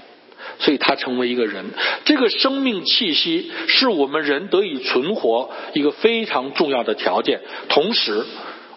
[0.58, 1.66] 所以他成为一个人。
[2.04, 7.40] 这个生命气息是我们人得以存活一个非常重要的条件。
[7.68, 8.24] 同时，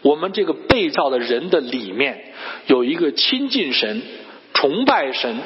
[0.04, 2.34] 我们这个被造的人的里面
[2.68, 4.04] 有一个亲近神、
[4.54, 5.38] 崇拜神、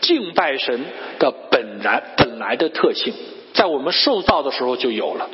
[0.00, 0.80] 敬拜神
[1.18, 3.12] 的本然本来的特性，
[3.52, 5.28] 在我们受造的时候就有了。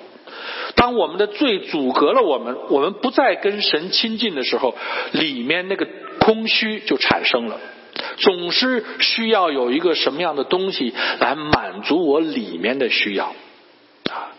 [0.75, 4.75] 当我们的罪阻隔了我们，我们不再跟神亲近的时候，
[5.13, 5.87] 里面那个
[6.19, 7.61] 空虚就产生了。
[8.19, 13.35] 总是需要有一个什么样的东西来满足我里面的需要
[14.11, 14.33] 啊？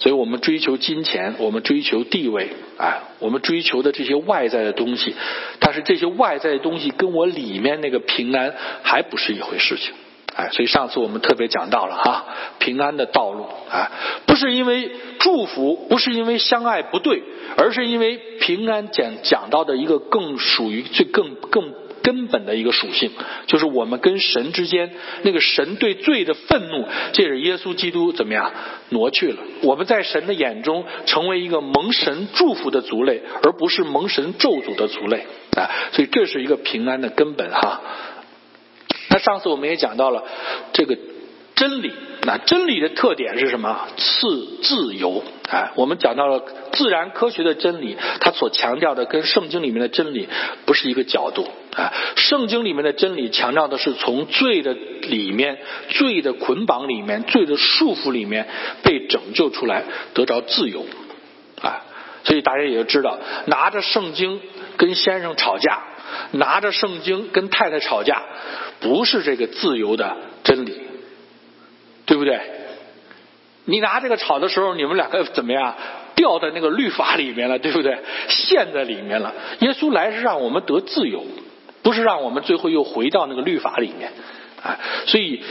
[0.00, 5.14] 所以我们追求金钱，我们追求地位，啊，我们追求的这些外在的东西，
[5.60, 9.94] 但是这些外在的东西跟我里面那个平安还不是一回事情。
[10.34, 12.26] 哎，所以上次我们特别讲到了哈，
[12.58, 13.92] 平安的道路啊，
[14.26, 14.90] 不是因为
[15.20, 17.22] 祝福，不是因为相爱不对，
[17.56, 21.72] 而是因为平安讲讲到的一个更属于最更更
[22.04, 23.10] 根本的一个属性，
[23.46, 28.52] 就是我们跟神之间那个神对罪的愤怒，借着耶稣基督怎么样
[28.90, 29.38] 挪去了？
[29.62, 35.70] 我们在神的眼中成为一个蒙神祝福的族类，而不是蒙神咒诅的族类啊！
[35.92, 37.80] 所以这是一个平安的根本哈。
[39.08, 40.24] 那上次我们也讲到了
[40.72, 40.98] 这个
[41.54, 43.88] 真理，那真理的特点是什么？
[43.96, 44.26] 是
[44.62, 45.22] 自由。
[45.48, 50.28] 哎，我们讲到了自然科学的真理，它所强调的跟圣经里面的真理
[50.66, 51.48] 不是一个角度。
[51.76, 55.58] 啊，圣经里面的真理强调的是从罪的里面、
[55.90, 58.48] 罪的捆绑里面、罪的束缚里面
[58.82, 60.84] 被拯救出来，得着自由。
[61.62, 61.82] 啊，
[62.24, 64.40] 所以大家也就知道，拿着圣经
[64.76, 65.82] 跟先生吵架。
[66.32, 68.22] 拿着圣经跟太太吵架，
[68.78, 70.80] 不是这个自由的真理，
[72.06, 72.40] 对不对？
[73.66, 75.74] 你拿这个吵的时候，你们两个怎么样？
[76.14, 77.98] 掉在那个律法里面了，对不对？
[78.28, 79.34] 陷在里面了。
[79.60, 81.24] 耶稣来是让我们得自由，
[81.82, 84.12] 不是让我们最后又回到那个律法里面。
[84.62, 85.42] 啊，所以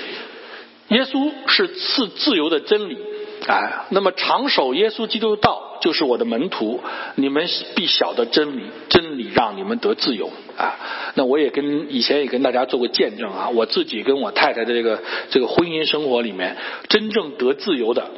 [0.88, 2.98] 耶稣是赐自由的真理。
[3.46, 6.80] 啊，那么长守耶稣基督道就是我的门徒，
[7.16, 10.76] 你们必晓得真理，真让你们得自由啊。
[11.16, 16.58] 那我也跟以前也跟大家做过见证啊，我自己跟我太太的这个这个婚姻生活里面，
[16.90, 18.10] 真正得自由的，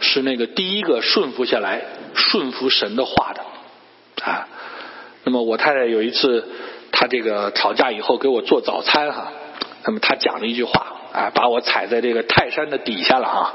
[0.00, 1.82] 是那个第一个顺服下来
[2.14, 4.48] 顺服神的话的啊。
[5.24, 6.48] 那么我太太有一次，
[6.92, 9.32] 她这个吵架以后给我做早餐哈，
[9.84, 13.54] 那么她讲了一句话啊，把我踩在这个泰山的底下了哈。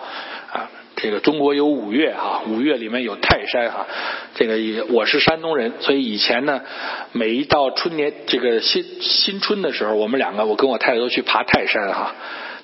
[1.01, 3.87] 这个中国有五岳哈，五岳里面有泰山哈。
[4.35, 6.61] 这个也我是山东人，所以以前呢，
[7.11, 12.13] 每一到春年这个新新春的时候，我们两个我跟我太太都去爬泰山哈。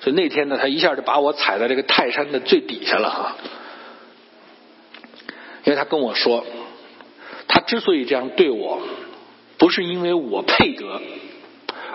[0.00, 3.36] 所以那天呢，他一下就把我踩在这个泰山的最底下了哈。
[5.64, 6.46] 因为他跟我说，
[7.48, 8.80] 他之所以这样对我，
[9.58, 11.02] 不是因为我配得，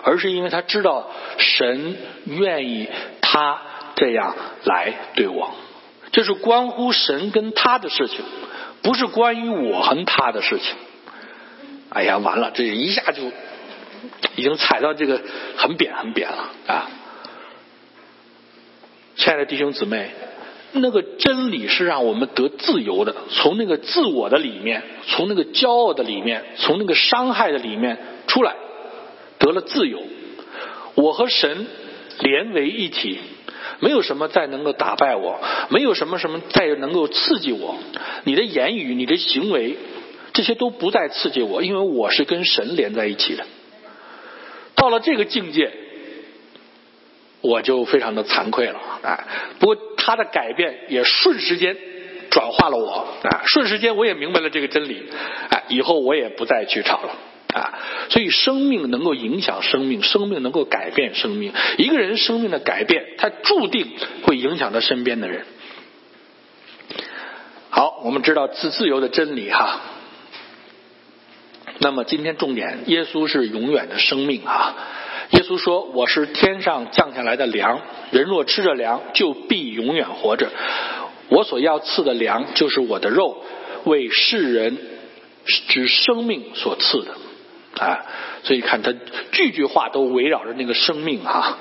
[0.03, 2.89] 而是因为他知道神愿意
[3.21, 3.61] 他
[3.95, 5.49] 这样来对我。
[6.13, 8.19] 这是关乎神跟他的事情，
[8.83, 10.75] 不是关于我和他的事情。
[11.89, 13.23] 哎呀，完了，这一下就
[14.35, 15.19] 已经踩到这个
[15.57, 16.89] 很扁很扁了啊！
[19.15, 20.11] 亲爱的弟兄姊妹，
[20.73, 27.97] 那个真理是让我们得自由的，从那个自我的里面，从那个骄傲的里面，从那个伤害的里面
[28.27, 28.55] 出来，
[29.39, 29.99] 得了自由。
[30.93, 31.65] 我和神
[32.19, 33.19] 连为一体。
[33.83, 37.77] 没有什么再能够打败我，没有什么什么再能够刺激我。
[38.23, 39.75] 你的言语、你的行为，
[40.31, 43.43] 这些都不再刺激我，因为我是跟神连在一起的。
[44.75, 45.69] 到了这个境界，
[47.41, 48.79] 我就非常的惭愧了。
[49.01, 49.25] 哎，
[49.59, 51.75] 不过他的改变也瞬时间
[52.29, 53.05] 转化了我。
[53.23, 55.03] 啊，瞬时间我也明白了这个真理。
[55.49, 57.17] 哎，以后我也不再去吵了。
[57.53, 61.53] 啊，所以生命能够影响生命，生命能够改变生命。
[61.77, 63.87] 一个人生命的改变，他注定
[64.23, 65.45] 会影响他身边的人。
[67.69, 69.81] 好，我们知道自自由的真理哈。
[71.79, 74.75] 那么今天重点，耶稣是永远的生命啊。
[75.31, 80.51] 耶稣说：“我是天上降下来的粮，人若吃着粮，就必永远活着。
[81.29, 83.43] 我所要赐的粮，就是我的肉，
[83.85, 84.77] 为世人
[85.67, 87.15] 之生命所赐的。”
[87.79, 88.05] 啊，
[88.43, 88.93] 所以看他
[89.31, 91.57] 句句话都围绕着那个生命啊。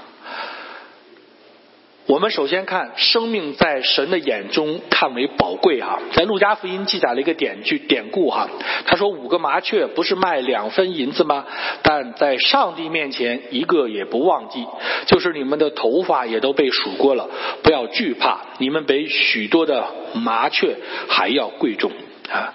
[2.06, 8.48] 我们首先看生命在神的眼中看为宝贵哈，在路加福音记载了一个典句典故哈，
[8.86, 11.46] 他说五个麻雀不是卖两分银子吗？
[11.82, 14.66] 但在上帝面前一个也不忘记，
[15.06, 17.30] 就是你们的头发也都被数过了，
[17.62, 20.76] 不要惧怕，你们比许多的麻雀
[21.08, 21.92] 还要贵重
[22.28, 22.52] 啊。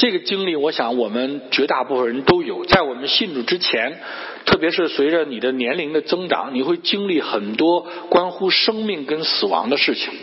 [0.00, 2.64] 这个经历，我想我们绝大部分人都有。
[2.64, 4.00] 在我们信主之前，
[4.46, 10.14] 特别是随着你的年龄的增长，你会经历很多关乎生命跟死亡的事情。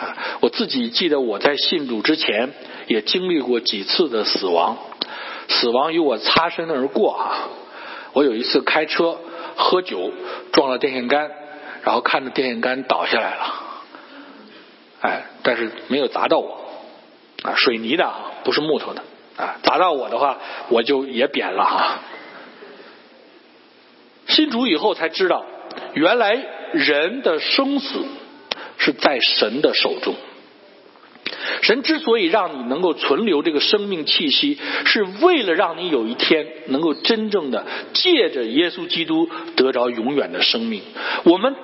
[0.00, 2.50] 啊，我自己记得我在信主之前
[2.88, 4.76] 也经历过几次的死亡，
[5.46, 7.46] 死亡与我擦身而过啊。
[8.14, 9.20] 我有一次开车
[9.54, 10.10] 喝酒
[10.50, 11.30] 撞了电线杆，
[11.84, 13.54] 然后看着电线杆倒下来了，
[15.00, 16.58] 哎，但是没有砸到我，
[17.44, 19.04] 啊，水泥的，不是木头的。
[19.36, 21.98] 啊，砸到我的话，我就也扁了哈。
[24.26, 25.44] 信主以后才知道，
[25.94, 28.04] 原来人的生死
[28.78, 30.14] 是在神的手中。
[31.62, 40.82] 神之所以让你能够存留这个生命气息，是为了让你有一天能够真正的借着耶稣基督得着永远的生命。
[41.24, 41.54] 我们。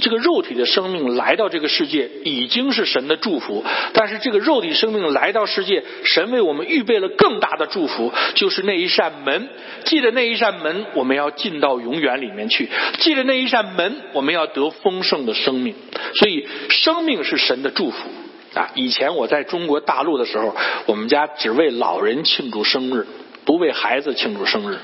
[0.00, 9.48] 这个肉体的生命来到这个世界已经是神的祝福，但是这个肉体生命来到世界，神为我们预备了更大的祝福，就是那一扇门。
[9.84, 12.66] 记得那一扇门，我们要进到永远里面去；
[12.98, 15.74] 记得那一扇门，我们要得丰盛的生命。
[16.14, 18.08] 所以，生命是神的祝福
[18.54, 18.70] 啊！
[18.74, 23.06] 以前我在中国大陆的时候，我们家只为老人庆祝生日，
[23.44, 24.78] 不为孩子庆祝生日。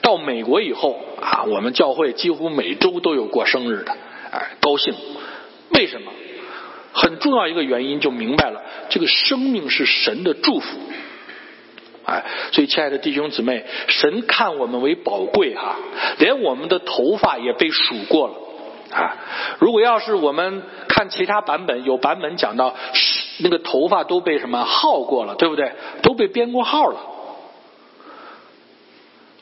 [0.00, 3.96] 到美国以后啊，我们教会几乎每周都有过生日的。
[4.32, 4.94] 哎，高兴，
[5.74, 6.10] 为什么？
[6.94, 10.78] 很重要一个原因就明白了，这个生命是神的祝福。
[12.04, 15.76] 哎，所以亲爱的弟兄姊妹，神看我们为宝贵哈，
[16.18, 18.34] 连我们的头发也被数过了
[18.96, 19.16] 啊。
[19.58, 22.74] 如果要是我们看其他版本，有版本讲到
[23.38, 25.72] 那个头发都被什么耗过了，对不对？
[26.02, 27.00] 都被编过号了。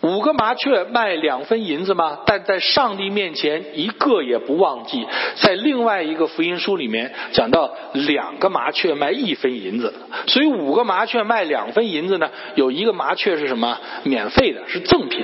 [0.03, 2.21] 五个麻雀卖两分银子吗？
[2.25, 5.07] 但在上帝面前一个也不忘记。
[5.37, 9.93] 在另外一个福音书里面讲到，两个麻雀卖一分银子，
[10.27, 12.31] 所以五个麻雀卖两分银子呢？
[12.55, 13.79] 有一个麻雀是什么？
[14.05, 15.23] 免费的，是赠品，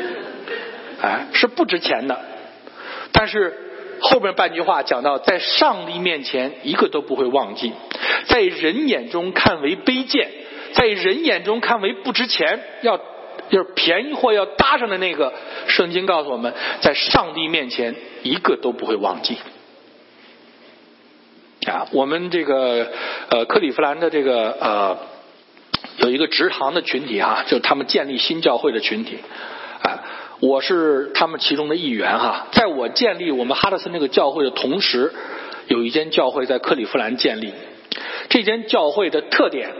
[1.00, 2.20] 哎，是不值钱的。
[3.12, 3.54] 但是
[4.02, 7.72] 后边半句话讲到，在上帝面前一个都不会忘记，
[8.26, 10.28] 在人眼中看为卑贱，
[10.74, 13.00] 在人眼中看为不值钱，要。
[13.50, 15.32] 就是便宜货要搭上的那个，
[15.68, 19.36] 圣经告诉我们在上帝面前一个都不会忘记。
[21.66, 22.92] 啊，我们这个
[23.30, 24.98] 呃克利夫兰的这个呃
[25.98, 29.18] 有一个职堂的群体哈，就是他们建立新教会的群体
[29.82, 30.04] 啊，
[30.40, 32.46] 我是他们其中的一员哈。
[32.52, 35.12] 在我建立我们哈德森那个教会的同时，
[35.66, 37.52] 有一间教会在克利夫兰建立。
[38.28, 39.72] 这间教会的特点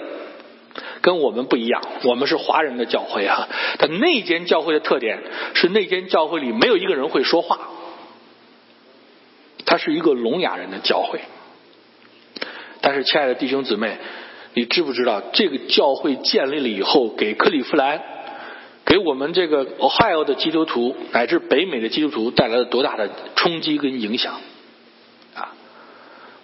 [1.03, 3.49] 跟我们不一样，我们是华人的教会啊。
[3.79, 5.23] 但那间教会的特点
[5.55, 7.59] 是那间教会里没有一个人会说话，
[9.65, 11.21] 它是一个聋哑人的教会。
[12.81, 13.97] 但是，亲爱的弟兄姊妹，
[14.55, 18.01] 你知不知道这个教会建立了以后，给克利夫兰，
[18.85, 24.41] 给我们这个 Ohio 的基督徒乃至北美的基督徒带来了多大的冲击跟影响？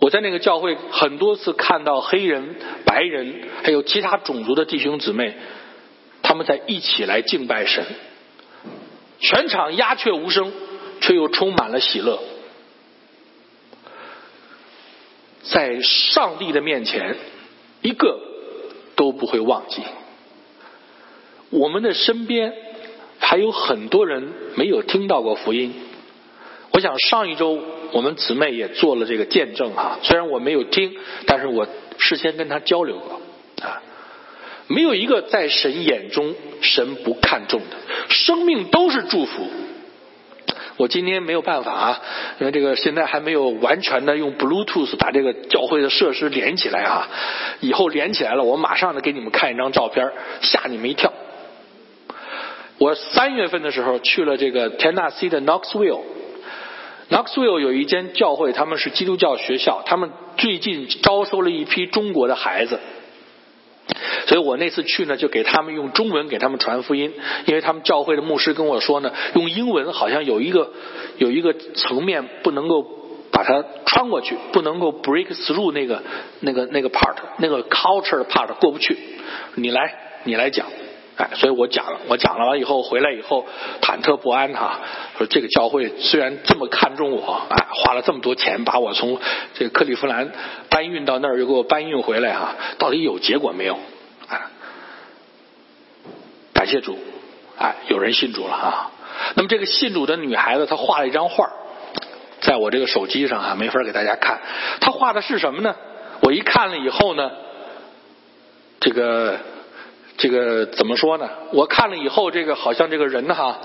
[0.02, 5.36] 我在那个教会很多次看到黑人、白人还有其他种族的弟兄姊妹，
[6.22, 7.86] 他们在一起来敬拜神，
[9.20, 10.52] 全场鸦雀无声，
[11.00, 12.18] 却又充满了喜乐。
[15.44, 17.16] 在上帝的面前，
[17.82, 18.18] 一个
[18.96, 19.82] 都不会忘记。
[21.50, 22.52] 我们的身边
[23.20, 25.72] 还有很多人没有听到过福音。
[26.72, 27.62] 我想上一周
[27.92, 31.66] 我们姊妹也做了这个见证啊，虽然我没有听，但是我
[31.98, 33.20] 事先跟她交流过
[33.66, 33.82] 啊。
[34.68, 37.76] 没有一个在神眼中神不看重的，
[38.08, 39.50] 生命都是祝福。
[40.78, 42.00] 我今天没有办法啊，
[42.40, 47.08] 因为这个现在还没有完全的用 Bluetooth 把这个教会的设施连起来啊。
[47.60, 51.12] 以后连起来了，我马上的给你们看一张照片，吓你们一跳。
[52.78, 55.28] 我三月份的时候去了这个 Tennessee
[57.10, 62.80] Knoxville 有一间教会，他们是基督教学校，他们最近招收了一批中国的孩子。
[64.26, 67.12] 所以我那次去呢，就给他们用中文给他们传福音，
[67.46, 70.70] 因为他们教会的牧师跟我说呢，用英文好像有一个
[71.18, 72.86] 有一个层面不能够
[73.32, 76.02] 把它穿过去，不能够 break through 那个
[76.40, 78.96] 那个那个 part，那个 culture 的 part 过不去。
[79.56, 79.94] 你来，
[80.24, 80.66] 你来讲，
[81.16, 83.46] 哎，所以我讲了，我讲了完以后回来以后
[83.80, 84.80] 忐忑不安哈，
[85.18, 89.18] 说这个教会虽然这么看重我，哎，花了这么多钱把我从
[89.54, 90.32] 这个克利夫兰
[90.70, 93.74] 搬运到那儿，又给我搬运回来哈，到底有结果没有？
[94.28, 94.50] 啊
[96.54, 96.96] 感谢主，
[97.58, 98.90] 哎，有人信主了啊！
[99.34, 101.50] 那么这个信主的女孩子，她画了一张画，
[102.40, 104.40] 在我这个手机上啊，没法给大家看。
[104.80, 105.74] 她画的是什么呢？
[106.20, 107.32] 我一看了以后呢，
[108.78, 109.40] 这个
[110.22, 111.28] 这个怎么说呢？
[111.50, 113.58] 我看了以后，这个好像这个人哈，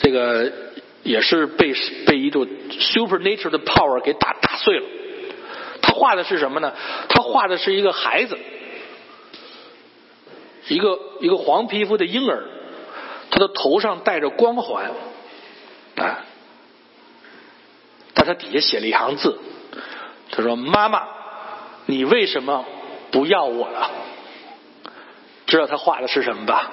[0.00, 0.50] 这个
[1.02, 1.74] 也是被
[2.06, 4.86] 被一种 supernatural 的 power 给打打碎了。
[5.82, 6.72] 他画的是什么呢？
[7.10, 8.38] 他画的是一个孩子。
[10.68, 12.44] 一个一个黄皮肤的婴儿，
[13.30, 14.90] 他的头上戴着光环，
[15.96, 16.24] 啊，
[18.14, 19.38] 但他底下写了一行字，
[20.30, 21.02] 他说：“妈妈，
[21.84, 22.64] 你为什么
[23.10, 23.90] 不要我了？”
[25.50, 26.70] 知道他画的是什么吧？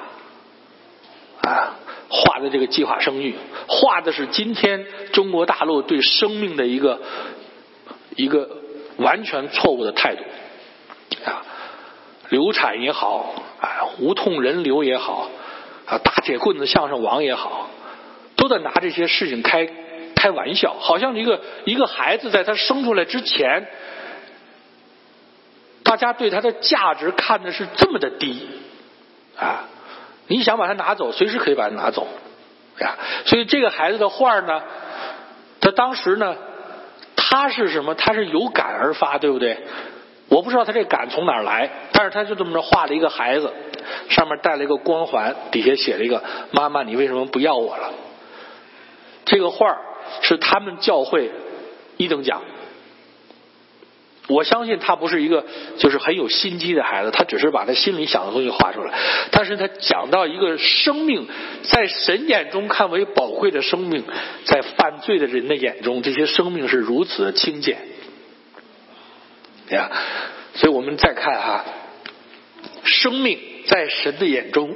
[1.41, 1.75] 啊，
[2.07, 3.36] 画的这个计划生育，
[3.67, 7.01] 画的是今天中国大陆对生命的一个
[8.15, 8.49] 一个
[8.97, 10.23] 完全错误的态度
[11.30, 11.43] 啊，
[12.30, 13.43] 流产也好。
[13.59, 15.32] 啊，无痛人流也好，
[15.88, 17.71] 啊，大铁棍子向上王也好，
[18.36, 19.67] 都在拿这些事情开
[20.15, 23.65] 开玩笑，好像一个一个孩子在他生出来之前，
[25.82, 28.47] 大家对他的价值看的是这么的低
[29.38, 29.65] 啊！
[30.27, 32.07] 你想把他拿走，随时可以把他拿走
[32.79, 32.95] 呀。
[33.25, 34.61] 所以这个孩子的画呢，
[35.61, 36.35] 他当时呢，
[37.15, 37.95] 他是什么？
[37.95, 39.57] 他是有感而发，对不对？
[40.29, 43.53] 我不知道他这感从哪来，但是他就这么着画了一个孩子，
[44.09, 46.21] 上面带了一个光环，底下写了一个
[46.51, 47.93] “妈妈，你为什么不要我了？”
[49.23, 49.77] 这个画
[50.21, 51.31] 是他们教会
[51.95, 52.41] 一等奖。
[54.28, 55.45] 我相信他不是一个
[55.78, 58.93] 就是很有心机的孩子，他只是把他心里想的东西画出来。
[59.32, 61.28] 但是他讲到一个生命
[61.63, 64.03] 在神眼中看为宝贵的生命，
[64.43, 67.78] 在犯罪的人的眼中，这些生命是如此的轻贱。
[69.69, 69.91] 呀，
[70.55, 71.65] 所以我们再看哈，
[72.84, 74.75] 生命在神的眼中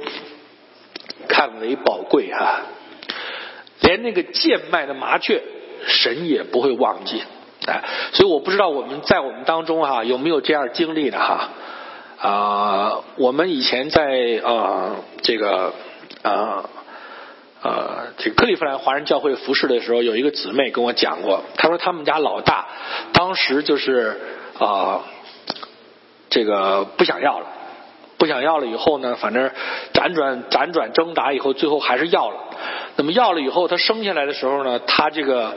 [1.28, 2.62] 看为宝贵哈，
[3.82, 5.42] 连那个贱卖的麻雀，
[5.86, 7.22] 神也不会忘记
[7.66, 7.82] 哎。
[8.12, 11.48] 所以我不知道我们在我们当中哈有没有这样经历的哈
[12.18, 13.00] 啊？
[13.16, 15.72] 我们以前在啊这个
[16.22, 16.64] 啊
[17.62, 22.66] 呃这个克利夫兰华人教会服侍的时候，有一个姊妹跟我讲过，她说他们家老大
[23.12, 24.20] 当时就是。
[24.58, 25.00] 啊，
[26.28, 27.46] 这个不想要了，
[28.16, 29.50] 不想要了以后呢，反正
[29.92, 32.36] 辗转辗转挣扎以后，最后还是要了。
[32.96, 35.56] 那么要了以后，他生下来的时候呢，他这个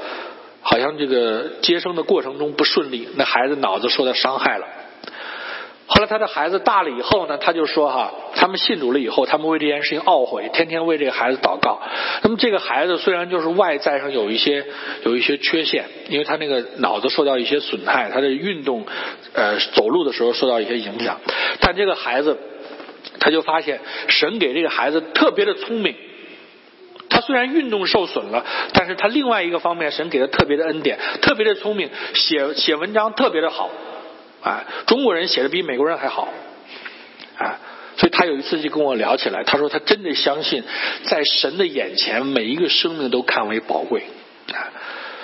[0.68, 4.66] 好像这个接生的过程中不顺利，那孩子脑子受到伤害了。
[5.86, 11.80] 后来他的孩子大了以后呢，他就说哈，他们信主了以后，他们为这件事情懊悔，天天为这个孩子祷告。
[12.24, 14.66] 那么这个孩子虽然就是外在上有一些
[15.04, 18.88] 有一些缺陷，因为他那个脑子受到一些损害，他的运动
[19.34, 21.22] 呃走路的时候受到一些影响，
[21.62, 22.36] 但这个孩子
[23.20, 25.94] 他就发现神给这个孩子特别的聪明。
[27.26, 33.70] 虽然运动受损了，但是他另外一个方面，神给他特别的恩典，特别的聪明，写写文章特别的好。
[34.42, 36.28] 啊，中国人写的比美国人还好，
[37.38, 37.58] 啊，
[37.98, 40.64] 所以他有一次就跟我聊起来，他说他真的相信，
[41.06, 44.04] 在神的眼前，每一个生命都看为宝贵。
[44.54, 44.70] 啊，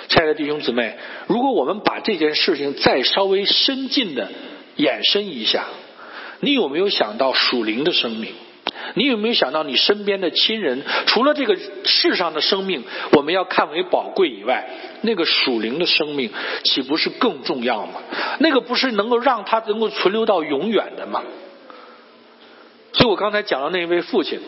[0.08, 0.96] 亲爱的弟兄姊妹，
[1.28, 4.28] 如果我们把这件事情再稍微深进的
[4.74, 5.66] 延伸一下，
[6.40, 8.32] 你有没有想到属灵的生命？
[8.94, 14.68] 你有没有想到你身边的亲人，除了这个世上的生命我们要看为宝贵以外，
[15.02, 16.30] 那个属灵的生命
[16.64, 18.00] 岂不是更重要吗？
[18.38, 21.22] 那个不是能够让他能够存留到永远的吗？
[22.92, 24.40] 所以我刚才讲的那位父亲。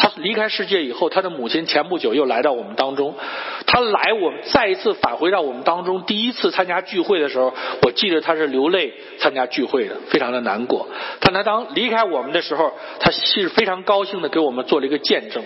[0.00, 3.14] 他离开世界以后，他的母亲前不久又来到我们当中。
[3.66, 6.04] 他来，我们再一次返回到我们当中。
[6.04, 10.88] 第一次参加聚会的时候，我记得他是流泪参加聚会的，非常的难过。
[11.20, 15.44] 但他当离开我们的时候，他是非常高兴的给我们做了一个见证。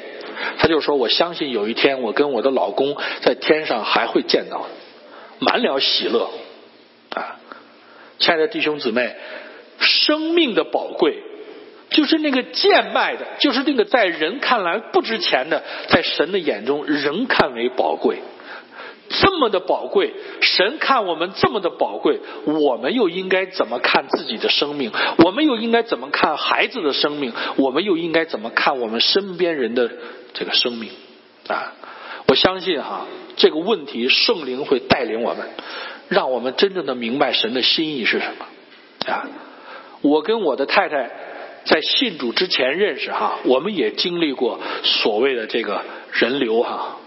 [0.59, 4.67] 他就说：“我相信有一天，我跟我的老公在天上还会见到，
[5.41, 6.31] 满了喜乐。”
[7.11, 7.41] 啊，
[8.21, 9.17] 亲爱的弟兄姊妹，
[9.81, 11.21] 生命的宝贵。
[11.91, 18.19] 就是那个贱卖的，就是那个在人看来不值钱的，在神的眼中仍看为宝贵，
[19.11, 24.91] 这么的宝贵，神看我们这么的宝贵，我们又应该怎么看自己的生命？
[25.19, 27.33] 我们又应该怎么看孩子的生命？
[27.57, 29.89] 我们又应该怎么看我们身边人的
[30.33, 30.91] 这个生命？
[31.47, 31.75] 啊，
[32.27, 33.07] 我相信哈，
[33.37, 35.47] 这个问题圣灵会带领我们，
[36.09, 39.13] 让我们真正的明白神的心意是什么。
[39.13, 39.29] 啊，
[40.01, 41.11] 我跟我的太太。
[41.65, 46.99] 在信主之前认识哈，我们也经历过所谓的这个人流哈。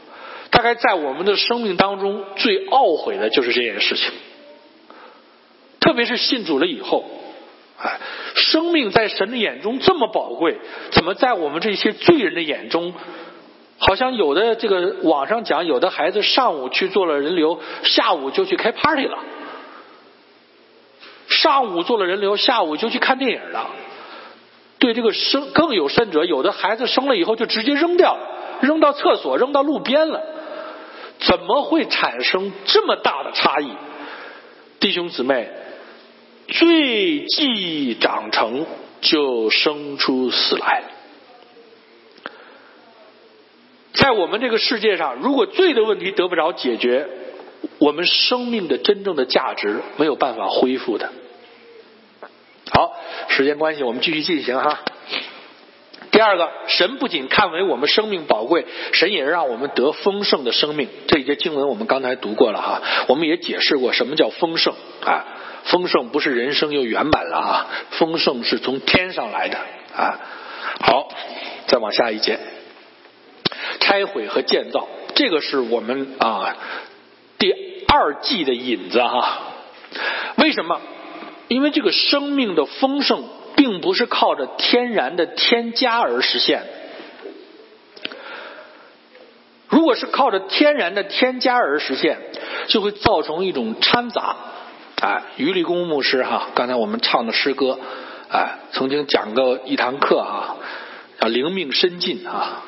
[0.49, 4.11] 大概在我们的生命当中，最懊悔的就是这件事情。
[5.79, 7.05] 特别是信主了以后，
[7.77, 7.99] 哎，
[8.35, 10.57] 生命在神的眼中这么宝贵，
[10.91, 12.93] 怎么在我们这些罪人的眼中，
[13.77, 19.17] 好像有的这个网上讲，有的孩子上午去做了人流，下午就去开 party 了；
[21.27, 23.69] 上午做了人流，下午就去看电影了。
[24.79, 28.17] 对这个生更有甚者，有的孩子生了以后就直接扔掉，
[28.61, 30.21] 扔到厕所，扔到路边了。
[31.19, 33.71] 怎么会产生这么大的差异？
[34.79, 35.49] 弟兄姊妹，
[36.47, 38.67] 罪既长成，
[39.01, 40.83] 就生出死来。
[43.93, 47.07] 在我们这个世界上，如果罪的问题得不着解决，
[47.79, 51.11] 我们生命的真正的价值没有办法恢复的。
[52.69, 52.95] 好，
[53.37, 54.79] 时间关系，我们继续进行哈。
[56.09, 60.89] 第二个，神不仅看为我们生命宝贵，神也让我们得丰盛的生命。
[61.07, 64.73] 这一节经文我们刚才读过了哈，我们也解释过什么叫丰盛
[65.05, 65.23] 啊。
[65.65, 69.59] 丰盛不是人生又圆满了啊，丰盛是从天上来的
[69.95, 70.19] 啊。
[70.79, 71.09] 好，
[71.67, 72.39] 再往下一节，
[73.79, 76.55] 拆毁和建造，这个是我们啊
[77.37, 77.53] 第
[77.87, 79.41] 二季的引子哈。
[80.37, 80.81] 为什么？
[81.47, 83.23] 因为这个生命的丰盛，
[83.55, 86.63] 并不是靠着天然的添加而实现。
[89.69, 92.17] 如果是靠着天然的添加而实现，
[92.67, 94.35] 就会造成一种掺杂。
[95.01, 97.77] 啊，于立功牧师哈，刚才我们唱的诗歌，
[98.29, 100.57] 啊，曾经讲过一堂课哈，
[101.19, 102.63] 叫灵命深进啊。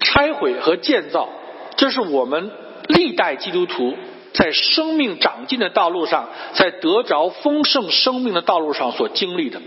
[0.00, 1.28] 拆毁和建造，
[1.76, 2.50] 这是我们
[2.88, 3.96] 历代基督徒。
[4.34, 9.60] 在生命长进的道路上，在得着丰盛生命的道路上所经历的，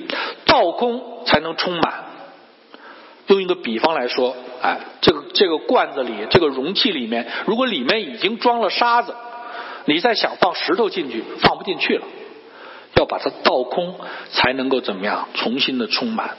[0.46, 2.04] 倒空才能充满。
[3.28, 9.16] 用一个比方来说，哎，这个这个罐子里，这个容器里面，如果里面已经装了沙子，
[9.86, 12.04] 你再想放石头进去，放不进去了。
[12.96, 13.96] 要把它倒空，
[14.32, 16.36] 才能够怎么样，重新的充满。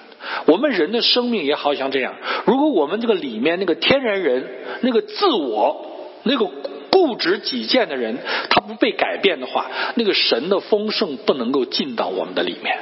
[0.46, 2.14] 我们人的生命也好像这样，
[2.44, 4.46] 如果我们这个里面那个天然人，
[4.82, 5.86] 那个自我，
[6.24, 6.50] 那个。
[6.90, 8.18] 固执己见的人，
[8.50, 12.78] 他不被改变的话，那个神的丰盛不能够进到我们的里面。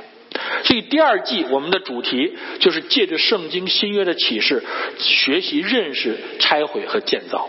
[0.64, 4.62] 所以第二季我们的主题就是借着圣经新约的启示，
[4.98, 7.48] 学习认识拆毁和建造。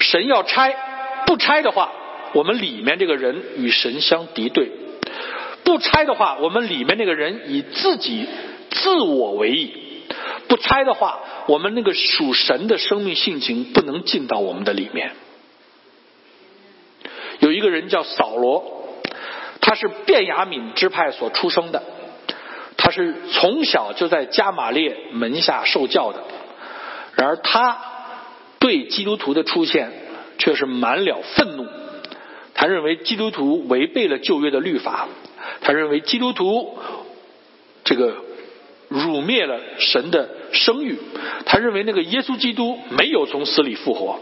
[0.00, 0.74] 神要拆，
[1.26, 1.92] 不拆的话，
[2.32, 4.66] 我们里面这个人与神相敌对；
[5.64, 8.26] 不拆的话，我们里面那个人以自己
[8.70, 9.68] 自我为义；
[10.48, 15.12] 不拆的话，我们那个属神的生命性情不能进到我们的里面。
[17.56, 18.72] 一个人叫扫罗。
[19.60, 21.82] 他是便雅悯支派所出生的，
[22.76, 26.22] 他是从小就在加玛列门下受教的。
[27.16, 27.76] 然而他
[28.60, 29.90] 对基督徒的出现
[30.38, 31.66] 却是满了愤怒，
[32.54, 35.08] 他认为基督徒违背了旧约的律法，
[35.62, 36.78] 他认为基督徒
[37.82, 38.14] 这个
[38.88, 40.96] 辱灭了神的声誉，
[41.44, 44.20] 他认为那个耶稣基督没有从死里复活。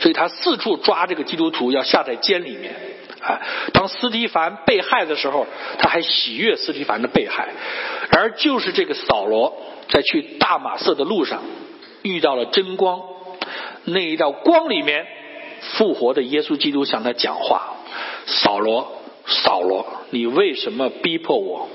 [0.00, 2.74] 所以他四处抓这个基督徒，要下在监里面。
[3.20, 3.40] 啊，
[3.72, 5.46] 当斯蒂凡被害的时候，
[5.78, 7.48] 他还喜悦斯蒂凡的被害。
[8.10, 11.42] 而就是这个扫罗，在去大马色的路上
[12.02, 13.02] 遇到了真光，
[13.84, 15.06] 那一道光里面，
[15.60, 17.74] 复活的耶稣基督向他讲话
[18.26, 18.92] ：“扫罗，
[19.26, 21.68] 扫罗，你为什么逼迫我？”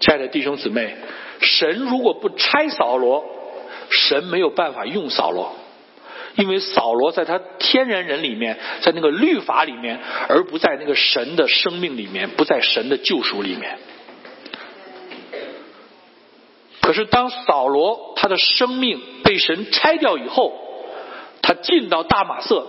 [0.00, 0.96] 亲爱的弟兄姊妹，
[1.40, 3.24] 神如果不拆扫罗，
[3.90, 5.54] 神没有办法用扫罗。
[6.36, 13.78] 因为扫罗在他天然人里面，在那个律法里面，而不在那个神的生命里面，不在神的救赎里面。
[16.80, 20.52] 可是当扫罗他的生命被神拆掉以后，
[21.40, 22.66] 他进到大马色，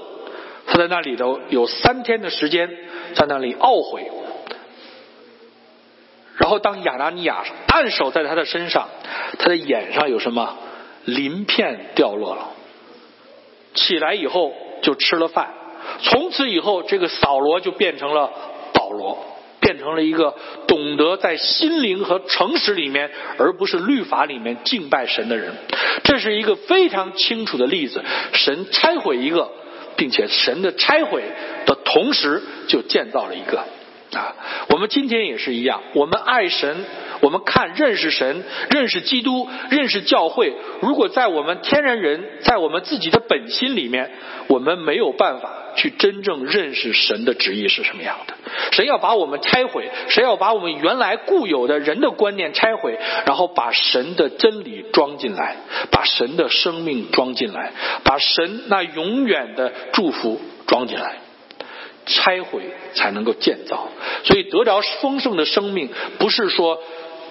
[0.67, 2.69] 他在那里头有三天的时间
[3.13, 4.09] 在那里懊悔。
[6.37, 8.87] 然后当亚拿尼亚按手在他的身上，
[9.39, 10.55] 他的眼上有什么
[11.03, 12.51] 鳞片掉落了。
[13.75, 15.53] 起来以后就吃了饭，
[16.01, 18.31] 从此以后，这个扫罗就变成了
[18.73, 19.23] 保罗，
[19.59, 20.33] 变成了一个
[20.67, 25.53] 懂得在心灵和诚实里面，而不是律法里面敬拜神的人。
[26.03, 28.03] 这是一个非常清楚的例子。
[28.33, 29.51] 神拆毁一个，
[29.95, 31.23] 并且神的拆毁
[31.65, 33.63] 的同时，就建造了一个。
[34.13, 34.35] 啊，
[34.69, 36.85] 我们今天也是一样，我们爱神，
[37.25, 40.53] 我们看认识神，认识基督，认识教会。
[40.79, 44.11] 如果在我们天然人，在我们自己的本心里面，
[44.45, 48.35] 我们没有办法去真正认识神的旨意是什么样的。
[48.73, 55.55] 神要把我们拆毁，谁要把我们原来固有的人的观念拆毁，然后把神的真理装进来，
[55.89, 57.71] 把神的生命装进来，
[58.03, 61.15] 把神那永远的祝福装进来。
[62.07, 62.61] 拆毁
[62.93, 63.89] 才能够建造，
[64.25, 66.79] 所以得着丰盛的生命，不是说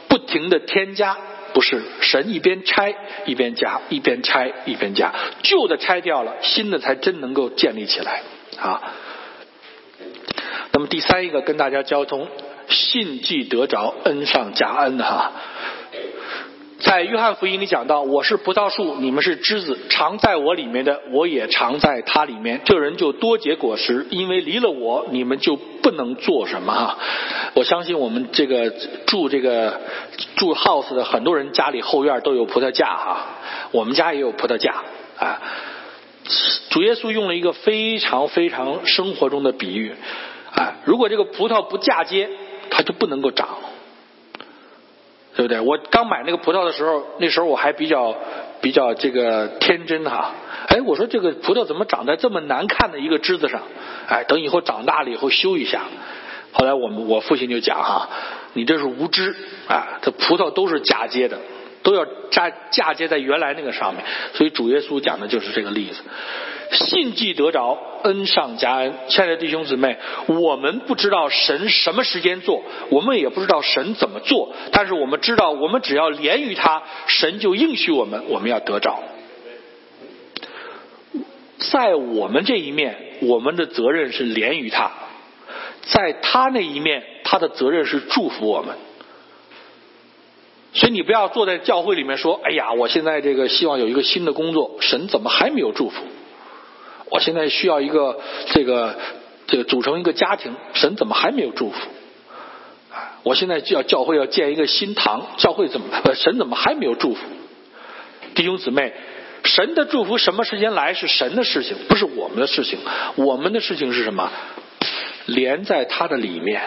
[0.09, 1.17] 不停的添加，
[1.53, 2.95] 不是神一边拆
[3.27, 8.23] 一边加，一边拆一边加，旧的拆掉了，新的才真能够建立起来
[8.59, 8.81] 啊。
[10.73, 12.29] 那么第三一个跟大家交通，
[12.69, 15.33] 信既得着，恩上加恩哈。
[16.81, 22.61] 在约翰福音里讲到，我是葡萄树，你们是枝子，常在我里面的，我也常在他里面。
[22.65, 26.99] 这人就多结果实，因为离了我，你们就不能做什么哈。
[27.55, 28.71] 我相信我们这个
[29.07, 29.81] 住这个
[30.37, 33.27] 住 house 的很多人家里后院都有葡萄架哈，
[33.71, 34.75] 我们家也有葡萄架
[35.19, 35.41] 啊。
[36.71, 39.95] 主耶稣用了一个非常非常生活中的比喻
[40.55, 42.29] 啊，如果这个葡萄不嫁接，
[42.69, 43.59] 它就不能够长。
[45.37, 45.61] 对不对？
[45.61, 48.15] 我刚买那个葡萄的时候，那时候我还比较
[48.61, 50.33] 比较这个天真哈。
[50.69, 53.63] 哎，我说这个葡萄怎么长在这么难看的一个枝子上？
[54.09, 55.83] 哎，等以后长大了以后修一下。
[56.53, 58.09] 后来我们我父亲就讲哈，
[58.53, 59.35] 你这是无知
[59.67, 59.99] 啊！
[60.03, 61.37] 这葡萄都是嫁接的，
[61.85, 64.05] 都要嫁嫁接在原来那个上面。
[64.33, 66.03] 所以主耶稣讲的就是这个例子。
[66.73, 68.95] 信既得着，恩上加恩。
[69.07, 78.99] 亲爱的弟兄姊妹，我们不知道神什么时间做，我们也不知道神怎么做，但是我们知道，我们只要连于他，神就应许我们，我们要得着。
[81.59, 84.91] 在我们这一面，我们的责任是连于他；
[85.83, 88.75] 在他那一面，他的责任是祝福我们。
[90.75, 96.03] 所以你不要坐在教会里面说：“哎呀，我现在这个希望有一个新的工作，神怎么还没有祝福？”
[97.11, 98.19] 我现在需要一个
[98.53, 98.99] 这个
[99.47, 101.77] 这个组成一个家庭，神怎么还没有祝福？
[102.93, 107.21] 啊，我现在就要教会要建一个新堂，教会怎么神怎么还没有祝福？
[108.35, 108.93] 弟兄姊妹，
[109.45, 112.81] 神的祝福什么时间来是神的事情，不是我们的事情。
[113.15, 114.33] 我们的事情是什么？
[115.27, 116.63] 连在他的里面。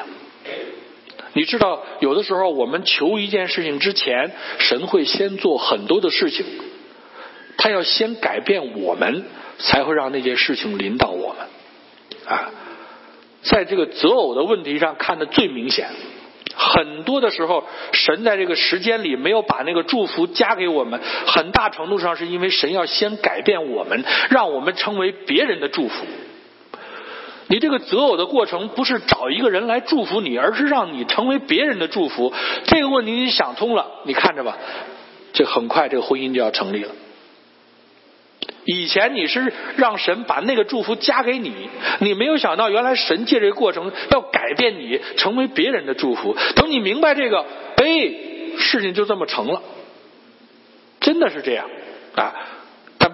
[1.37, 6.45] 你知道，有的时候我们求一件事情之前，神会先做很多的事情，
[7.57, 9.23] 他要先改变我们。
[9.59, 11.47] 才会让那件事情临到我们
[12.27, 12.51] 啊，
[13.41, 15.87] 在这个择偶的问题上看的最明显。
[16.55, 26.05] 很多的时候，神在这个时间里没有把那个祝福加给我们，很大程度上是因为神要先改变我们，让我们成为别人的祝福。
[27.49, 32.33] 你这个择偶的过程不是找一个人来祝福你，而是让你成为别人的祝福。
[32.65, 34.57] 这个问题你想通了，你看着吧，
[35.33, 36.91] 这很快这个婚姻就要成立了。
[38.65, 41.69] 以前你是让神把那个祝福加给你，
[41.99, 46.35] 你没有想到原来神借这个过程要改变你，成为别人的祝福。
[46.55, 47.45] 等你明白这个，
[47.77, 48.11] 哎，
[48.57, 49.61] 事情就这么成了，
[50.99, 51.69] 真的是这样
[52.15, 52.35] 啊。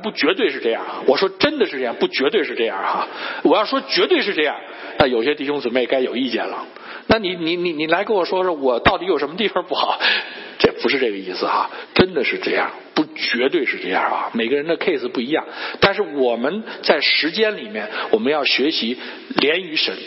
[0.04, 0.86] 不绝对是这样。
[1.08, 3.08] 我说真的是这样，不绝对是这样哈。
[3.44, 4.56] 我要说绝对是这样，
[5.00, 6.68] 那有些弟兄姊妹该有意见了。
[7.08, 10.00] 那你你你你来跟我说说，我到底有什么地方不好？
[10.60, 14.30] 这不是这个意思哈，真的是这样，不绝对是这样啊。
[14.34, 15.46] 每个人的 case 不一样，
[15.82, 18.98] 但是我们在时间里面，我们要学习
[19.36, 19.98] 连于神，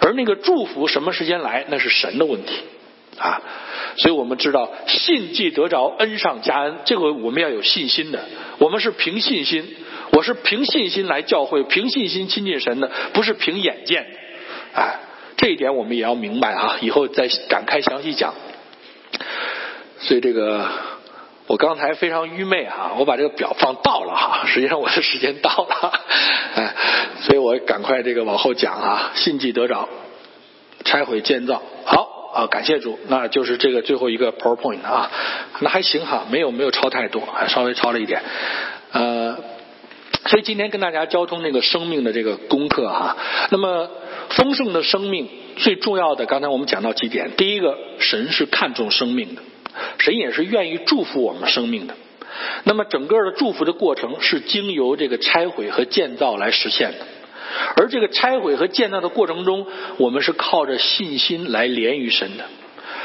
[0.00, 2.62] 而那个祝福什么时间来，那是神的问题
[3.18, 3.40] 啊。
[3.96, 8.24] 所以我们知道，信既得着，恩上加恩，这个我们要有信心的。
[8.58, 9.76] 我们是凭信心，
[10.12, 14.06] 我是凭信心来教会，凭信心亲近神的，不是凭眼见。
[14.74, 15.00] 哎，
[15.36, 18.32] 这一点我们也要明白啊，以后再展开详细讲。
[19.98, 20.66] 所以这个，
[21.48, 26.00] 我刚才非常愚昧哈，我把这个表放倒了哈，实际上我的时间到了，
[26.54, 26.74] 哎，
[27.20, 29.88] 所以我赶快这个往后讲啊，信既得着，
[30.84, 32.11] 拆毁建造，好。
[32.32, 35.10] 啊，感谢主，那就是这个最后一个 PowerPoint 啊，
[35.60, 38.22] 那还行哈，没有没有超太多，还稍微超了一点，
[38.92, 39.36] 呃，
[40.26, 43.16] 所以今天跟大家交通那个生命的这个功课哈，
[43.50, 43.90] 那么
[44.30, 49.42] 丰盛的生命最重要的，刚才我们讲到几点，第一个，神是看重生命的，
[49.98, 51.94] 神也是愿意祝福我们生命的，
[52.64, 57.06] 那么整个的祝福的过程是经由这个拆毁和建造来实现的。
[57.76, 59.66] 而这个拆毁和建造的过程中，
[59.98, 62.44] 我们是靠着信心来连于神的，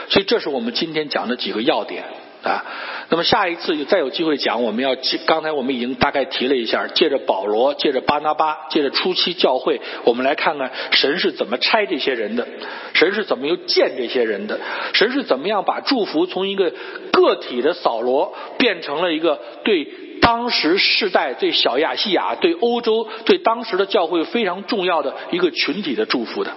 [0.10, 2.04] 所以这是我们今天讲的几个要点
[2.44, 2.66] 啊。
[3.10, 4.96] 那么下一次再有机会讲，我们要
[5.26, 12.48] 刚才我们已经大概提了一下，借着保罗，借着巴拿巴，借着初期教会，我们来看看神是怎么拆这些人的，
[12.94, 14.60] 神是怎么又建这些人的，
[14.94, 16.74] 神是怎么样把祝福从一个
[17.12, 19.88] 个体的扫罗变成了一个对。
[20.22, 26.52] 当时世代对小亚细亚、对欧洲、对当时的教会非常重要的一个群体的祝福的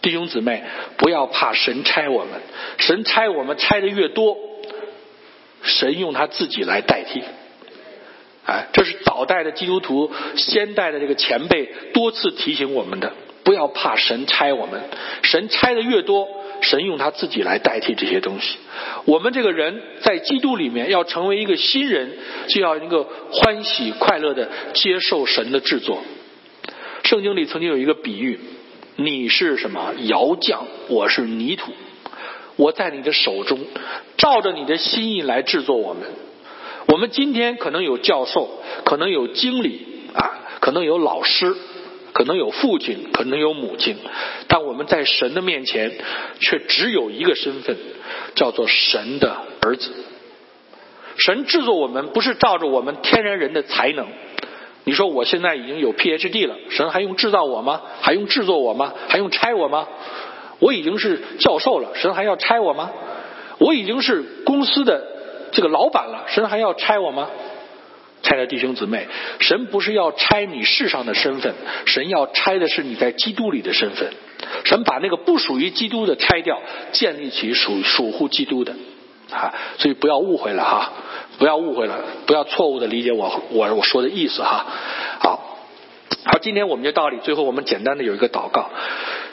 [0.00, 0.62] 弟兄姊妹，
[0.96, 2.40] 不要怕神拆我们，
[2.78, 4.36] 神拆我们拆的越多，
[5.62, 7.22] 神用他自己来代替。
[8.44, 13.12] 哎，这是早代的基督徒、先代的这个前辈多次提醒我们的，
[13.44, 14.80] 不要怕神拆我们，
[15.22, 16.28] 神拆的越多。
[16.62, 18.56] 神用他自己来代替这些东西。
[19.04, 22.12] 我们这个人在基督里面要成为一个新人，
[22.48, 26.02] 就要一个欢喜快乐的接受神的制作。
[27.04, 28.38] 圣经里曾经有一个比喻：
[28.96, 31.72] 你是什么窑匠，我是泥土，
[32.56, 33.58] 我在你的手中，
[34.16, 36.04] 照着你的心意来制作我们。
[36.86, 39.84] 我们今天可能有教授，可能有经理
[40.14, 41.56] 啊，可能有老师。
[42.12, 43.96] 可能有父亲，可能有母亲，
[44.48, 45.92] 但我们在神的面前
[46.40, 47.76] 却只有一个身份，
[48.34, 49.90] 叫做神的儿子。
[51.16, 54.06] 神制作我们不是照着我们天然人的才能。
[54.84, 57.82] 你说我现在已经有 PhD 了，神还用制造我吗？
[58.00, 58.92] 还用制作我吗？
[59.08, 59.86] 还用拆我吗？
[60.58, 62.90] 我已经是教授了，神还要拆我吗？
[63.58, 65.06] 我已经是公司的
[65.52, 67.28] 这个老板了，神还要拆我吗？
[68.22, 69.08] 亲爱的弟兄姊妹，
[69.40, 71.54] 神不是要拆你世上的身份，
[71.86, 74.12] 神要拆的是你在基督里的身份。
[74.64, 76.60] 神把那个不属于基督的拆掉，
[76.92, 78.74] 建立起属属乎基督的
[79.30, 79.54] 啊！
[79.78, 80.92] 所以不要误会了哈，
[81.38, 84.66] 不要误会了，不要错误的理解我我我说的意思哈。
[85.20, 85.58] 好，
[86.24, 88.70] 好，今天我们就到这里，最后我们简单的有一个祷告。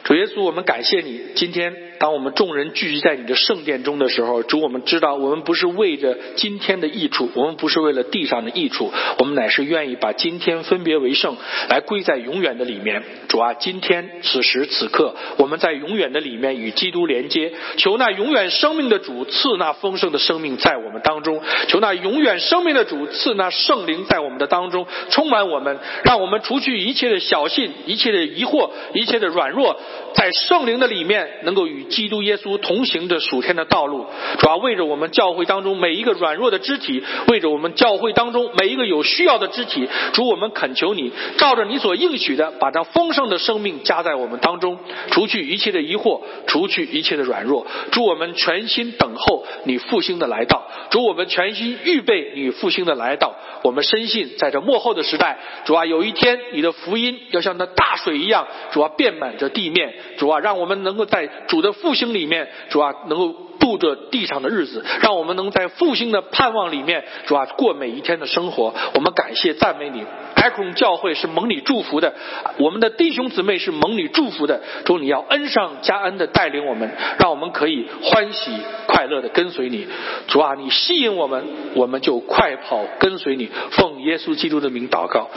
[0.04, 1.22] 主耶稣，我们感谢你。
[1.36, 11.36] 今天，当我们众人聚集在你的圣殿中的时候，主，我们知道，我们不是为着今天的益处，我们不是为了地上的益处，我们乃是愿意把今天分别为圣，
[11.70, 13.04] 来归在永远的里面。
[13.28, 29.78] 主啊，今天此时此刻，我们在永远的里面与基督连接，求那永远生命的主赐那丰盛的生命在我们当中，求那永远生命的主赐那圣灵在我们的当中充满我们，让我们除去一切的小信、一切的疑惑、一切的软弱。
[30.16, 34.06] 在圣灵的里面，能够与基督耶稣同行的属天的道路，
[34.38, 44.78] 主要为着我们教会当中每一个软弱的肢体，为着我们教会当中每一个有需要的肢体，主我们恳求你，照着你所应许的，把这丰盛的生命加在我们当中，
[45.10, 53.34] 除去一切的疑惑，除去一切的软弱，主我们全心等候你复兴的来到，主我们全心预备你复兴的来到，
[53.64, 59.80] 我们深信在这幕后的时代，主啊，有一天你的福音要像那大水一样，主啊，遍满着地面。
[59.80, 68.74] 面，主啊，让我们能够在主的复兴里面，主啊，能够度着地上的日子，让我们能在复兴的盼望里面，主啊，过每一天的生活。
[68.94, 70.04] 我们感谢赞美你，
[70.36, 72.14] 埃克隆教会是蒙你祝福的，
[72.58, 74.62] 我们的弟兄姊妹是蒙你祝福的。
[74.86, 78.52] 主，你要恩上加恩的带领我们，让我们可以欢喜
[78.88, 79.88] 快乐的跟随你。
[80.28, 81.44] 主啊，你吸引我们，
[81.76, 83.50] 我们就快跑跟随你。
[83.72, 85.30] 奉耶稣基督的名祷告，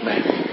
[0.00, 0.42] 阿门。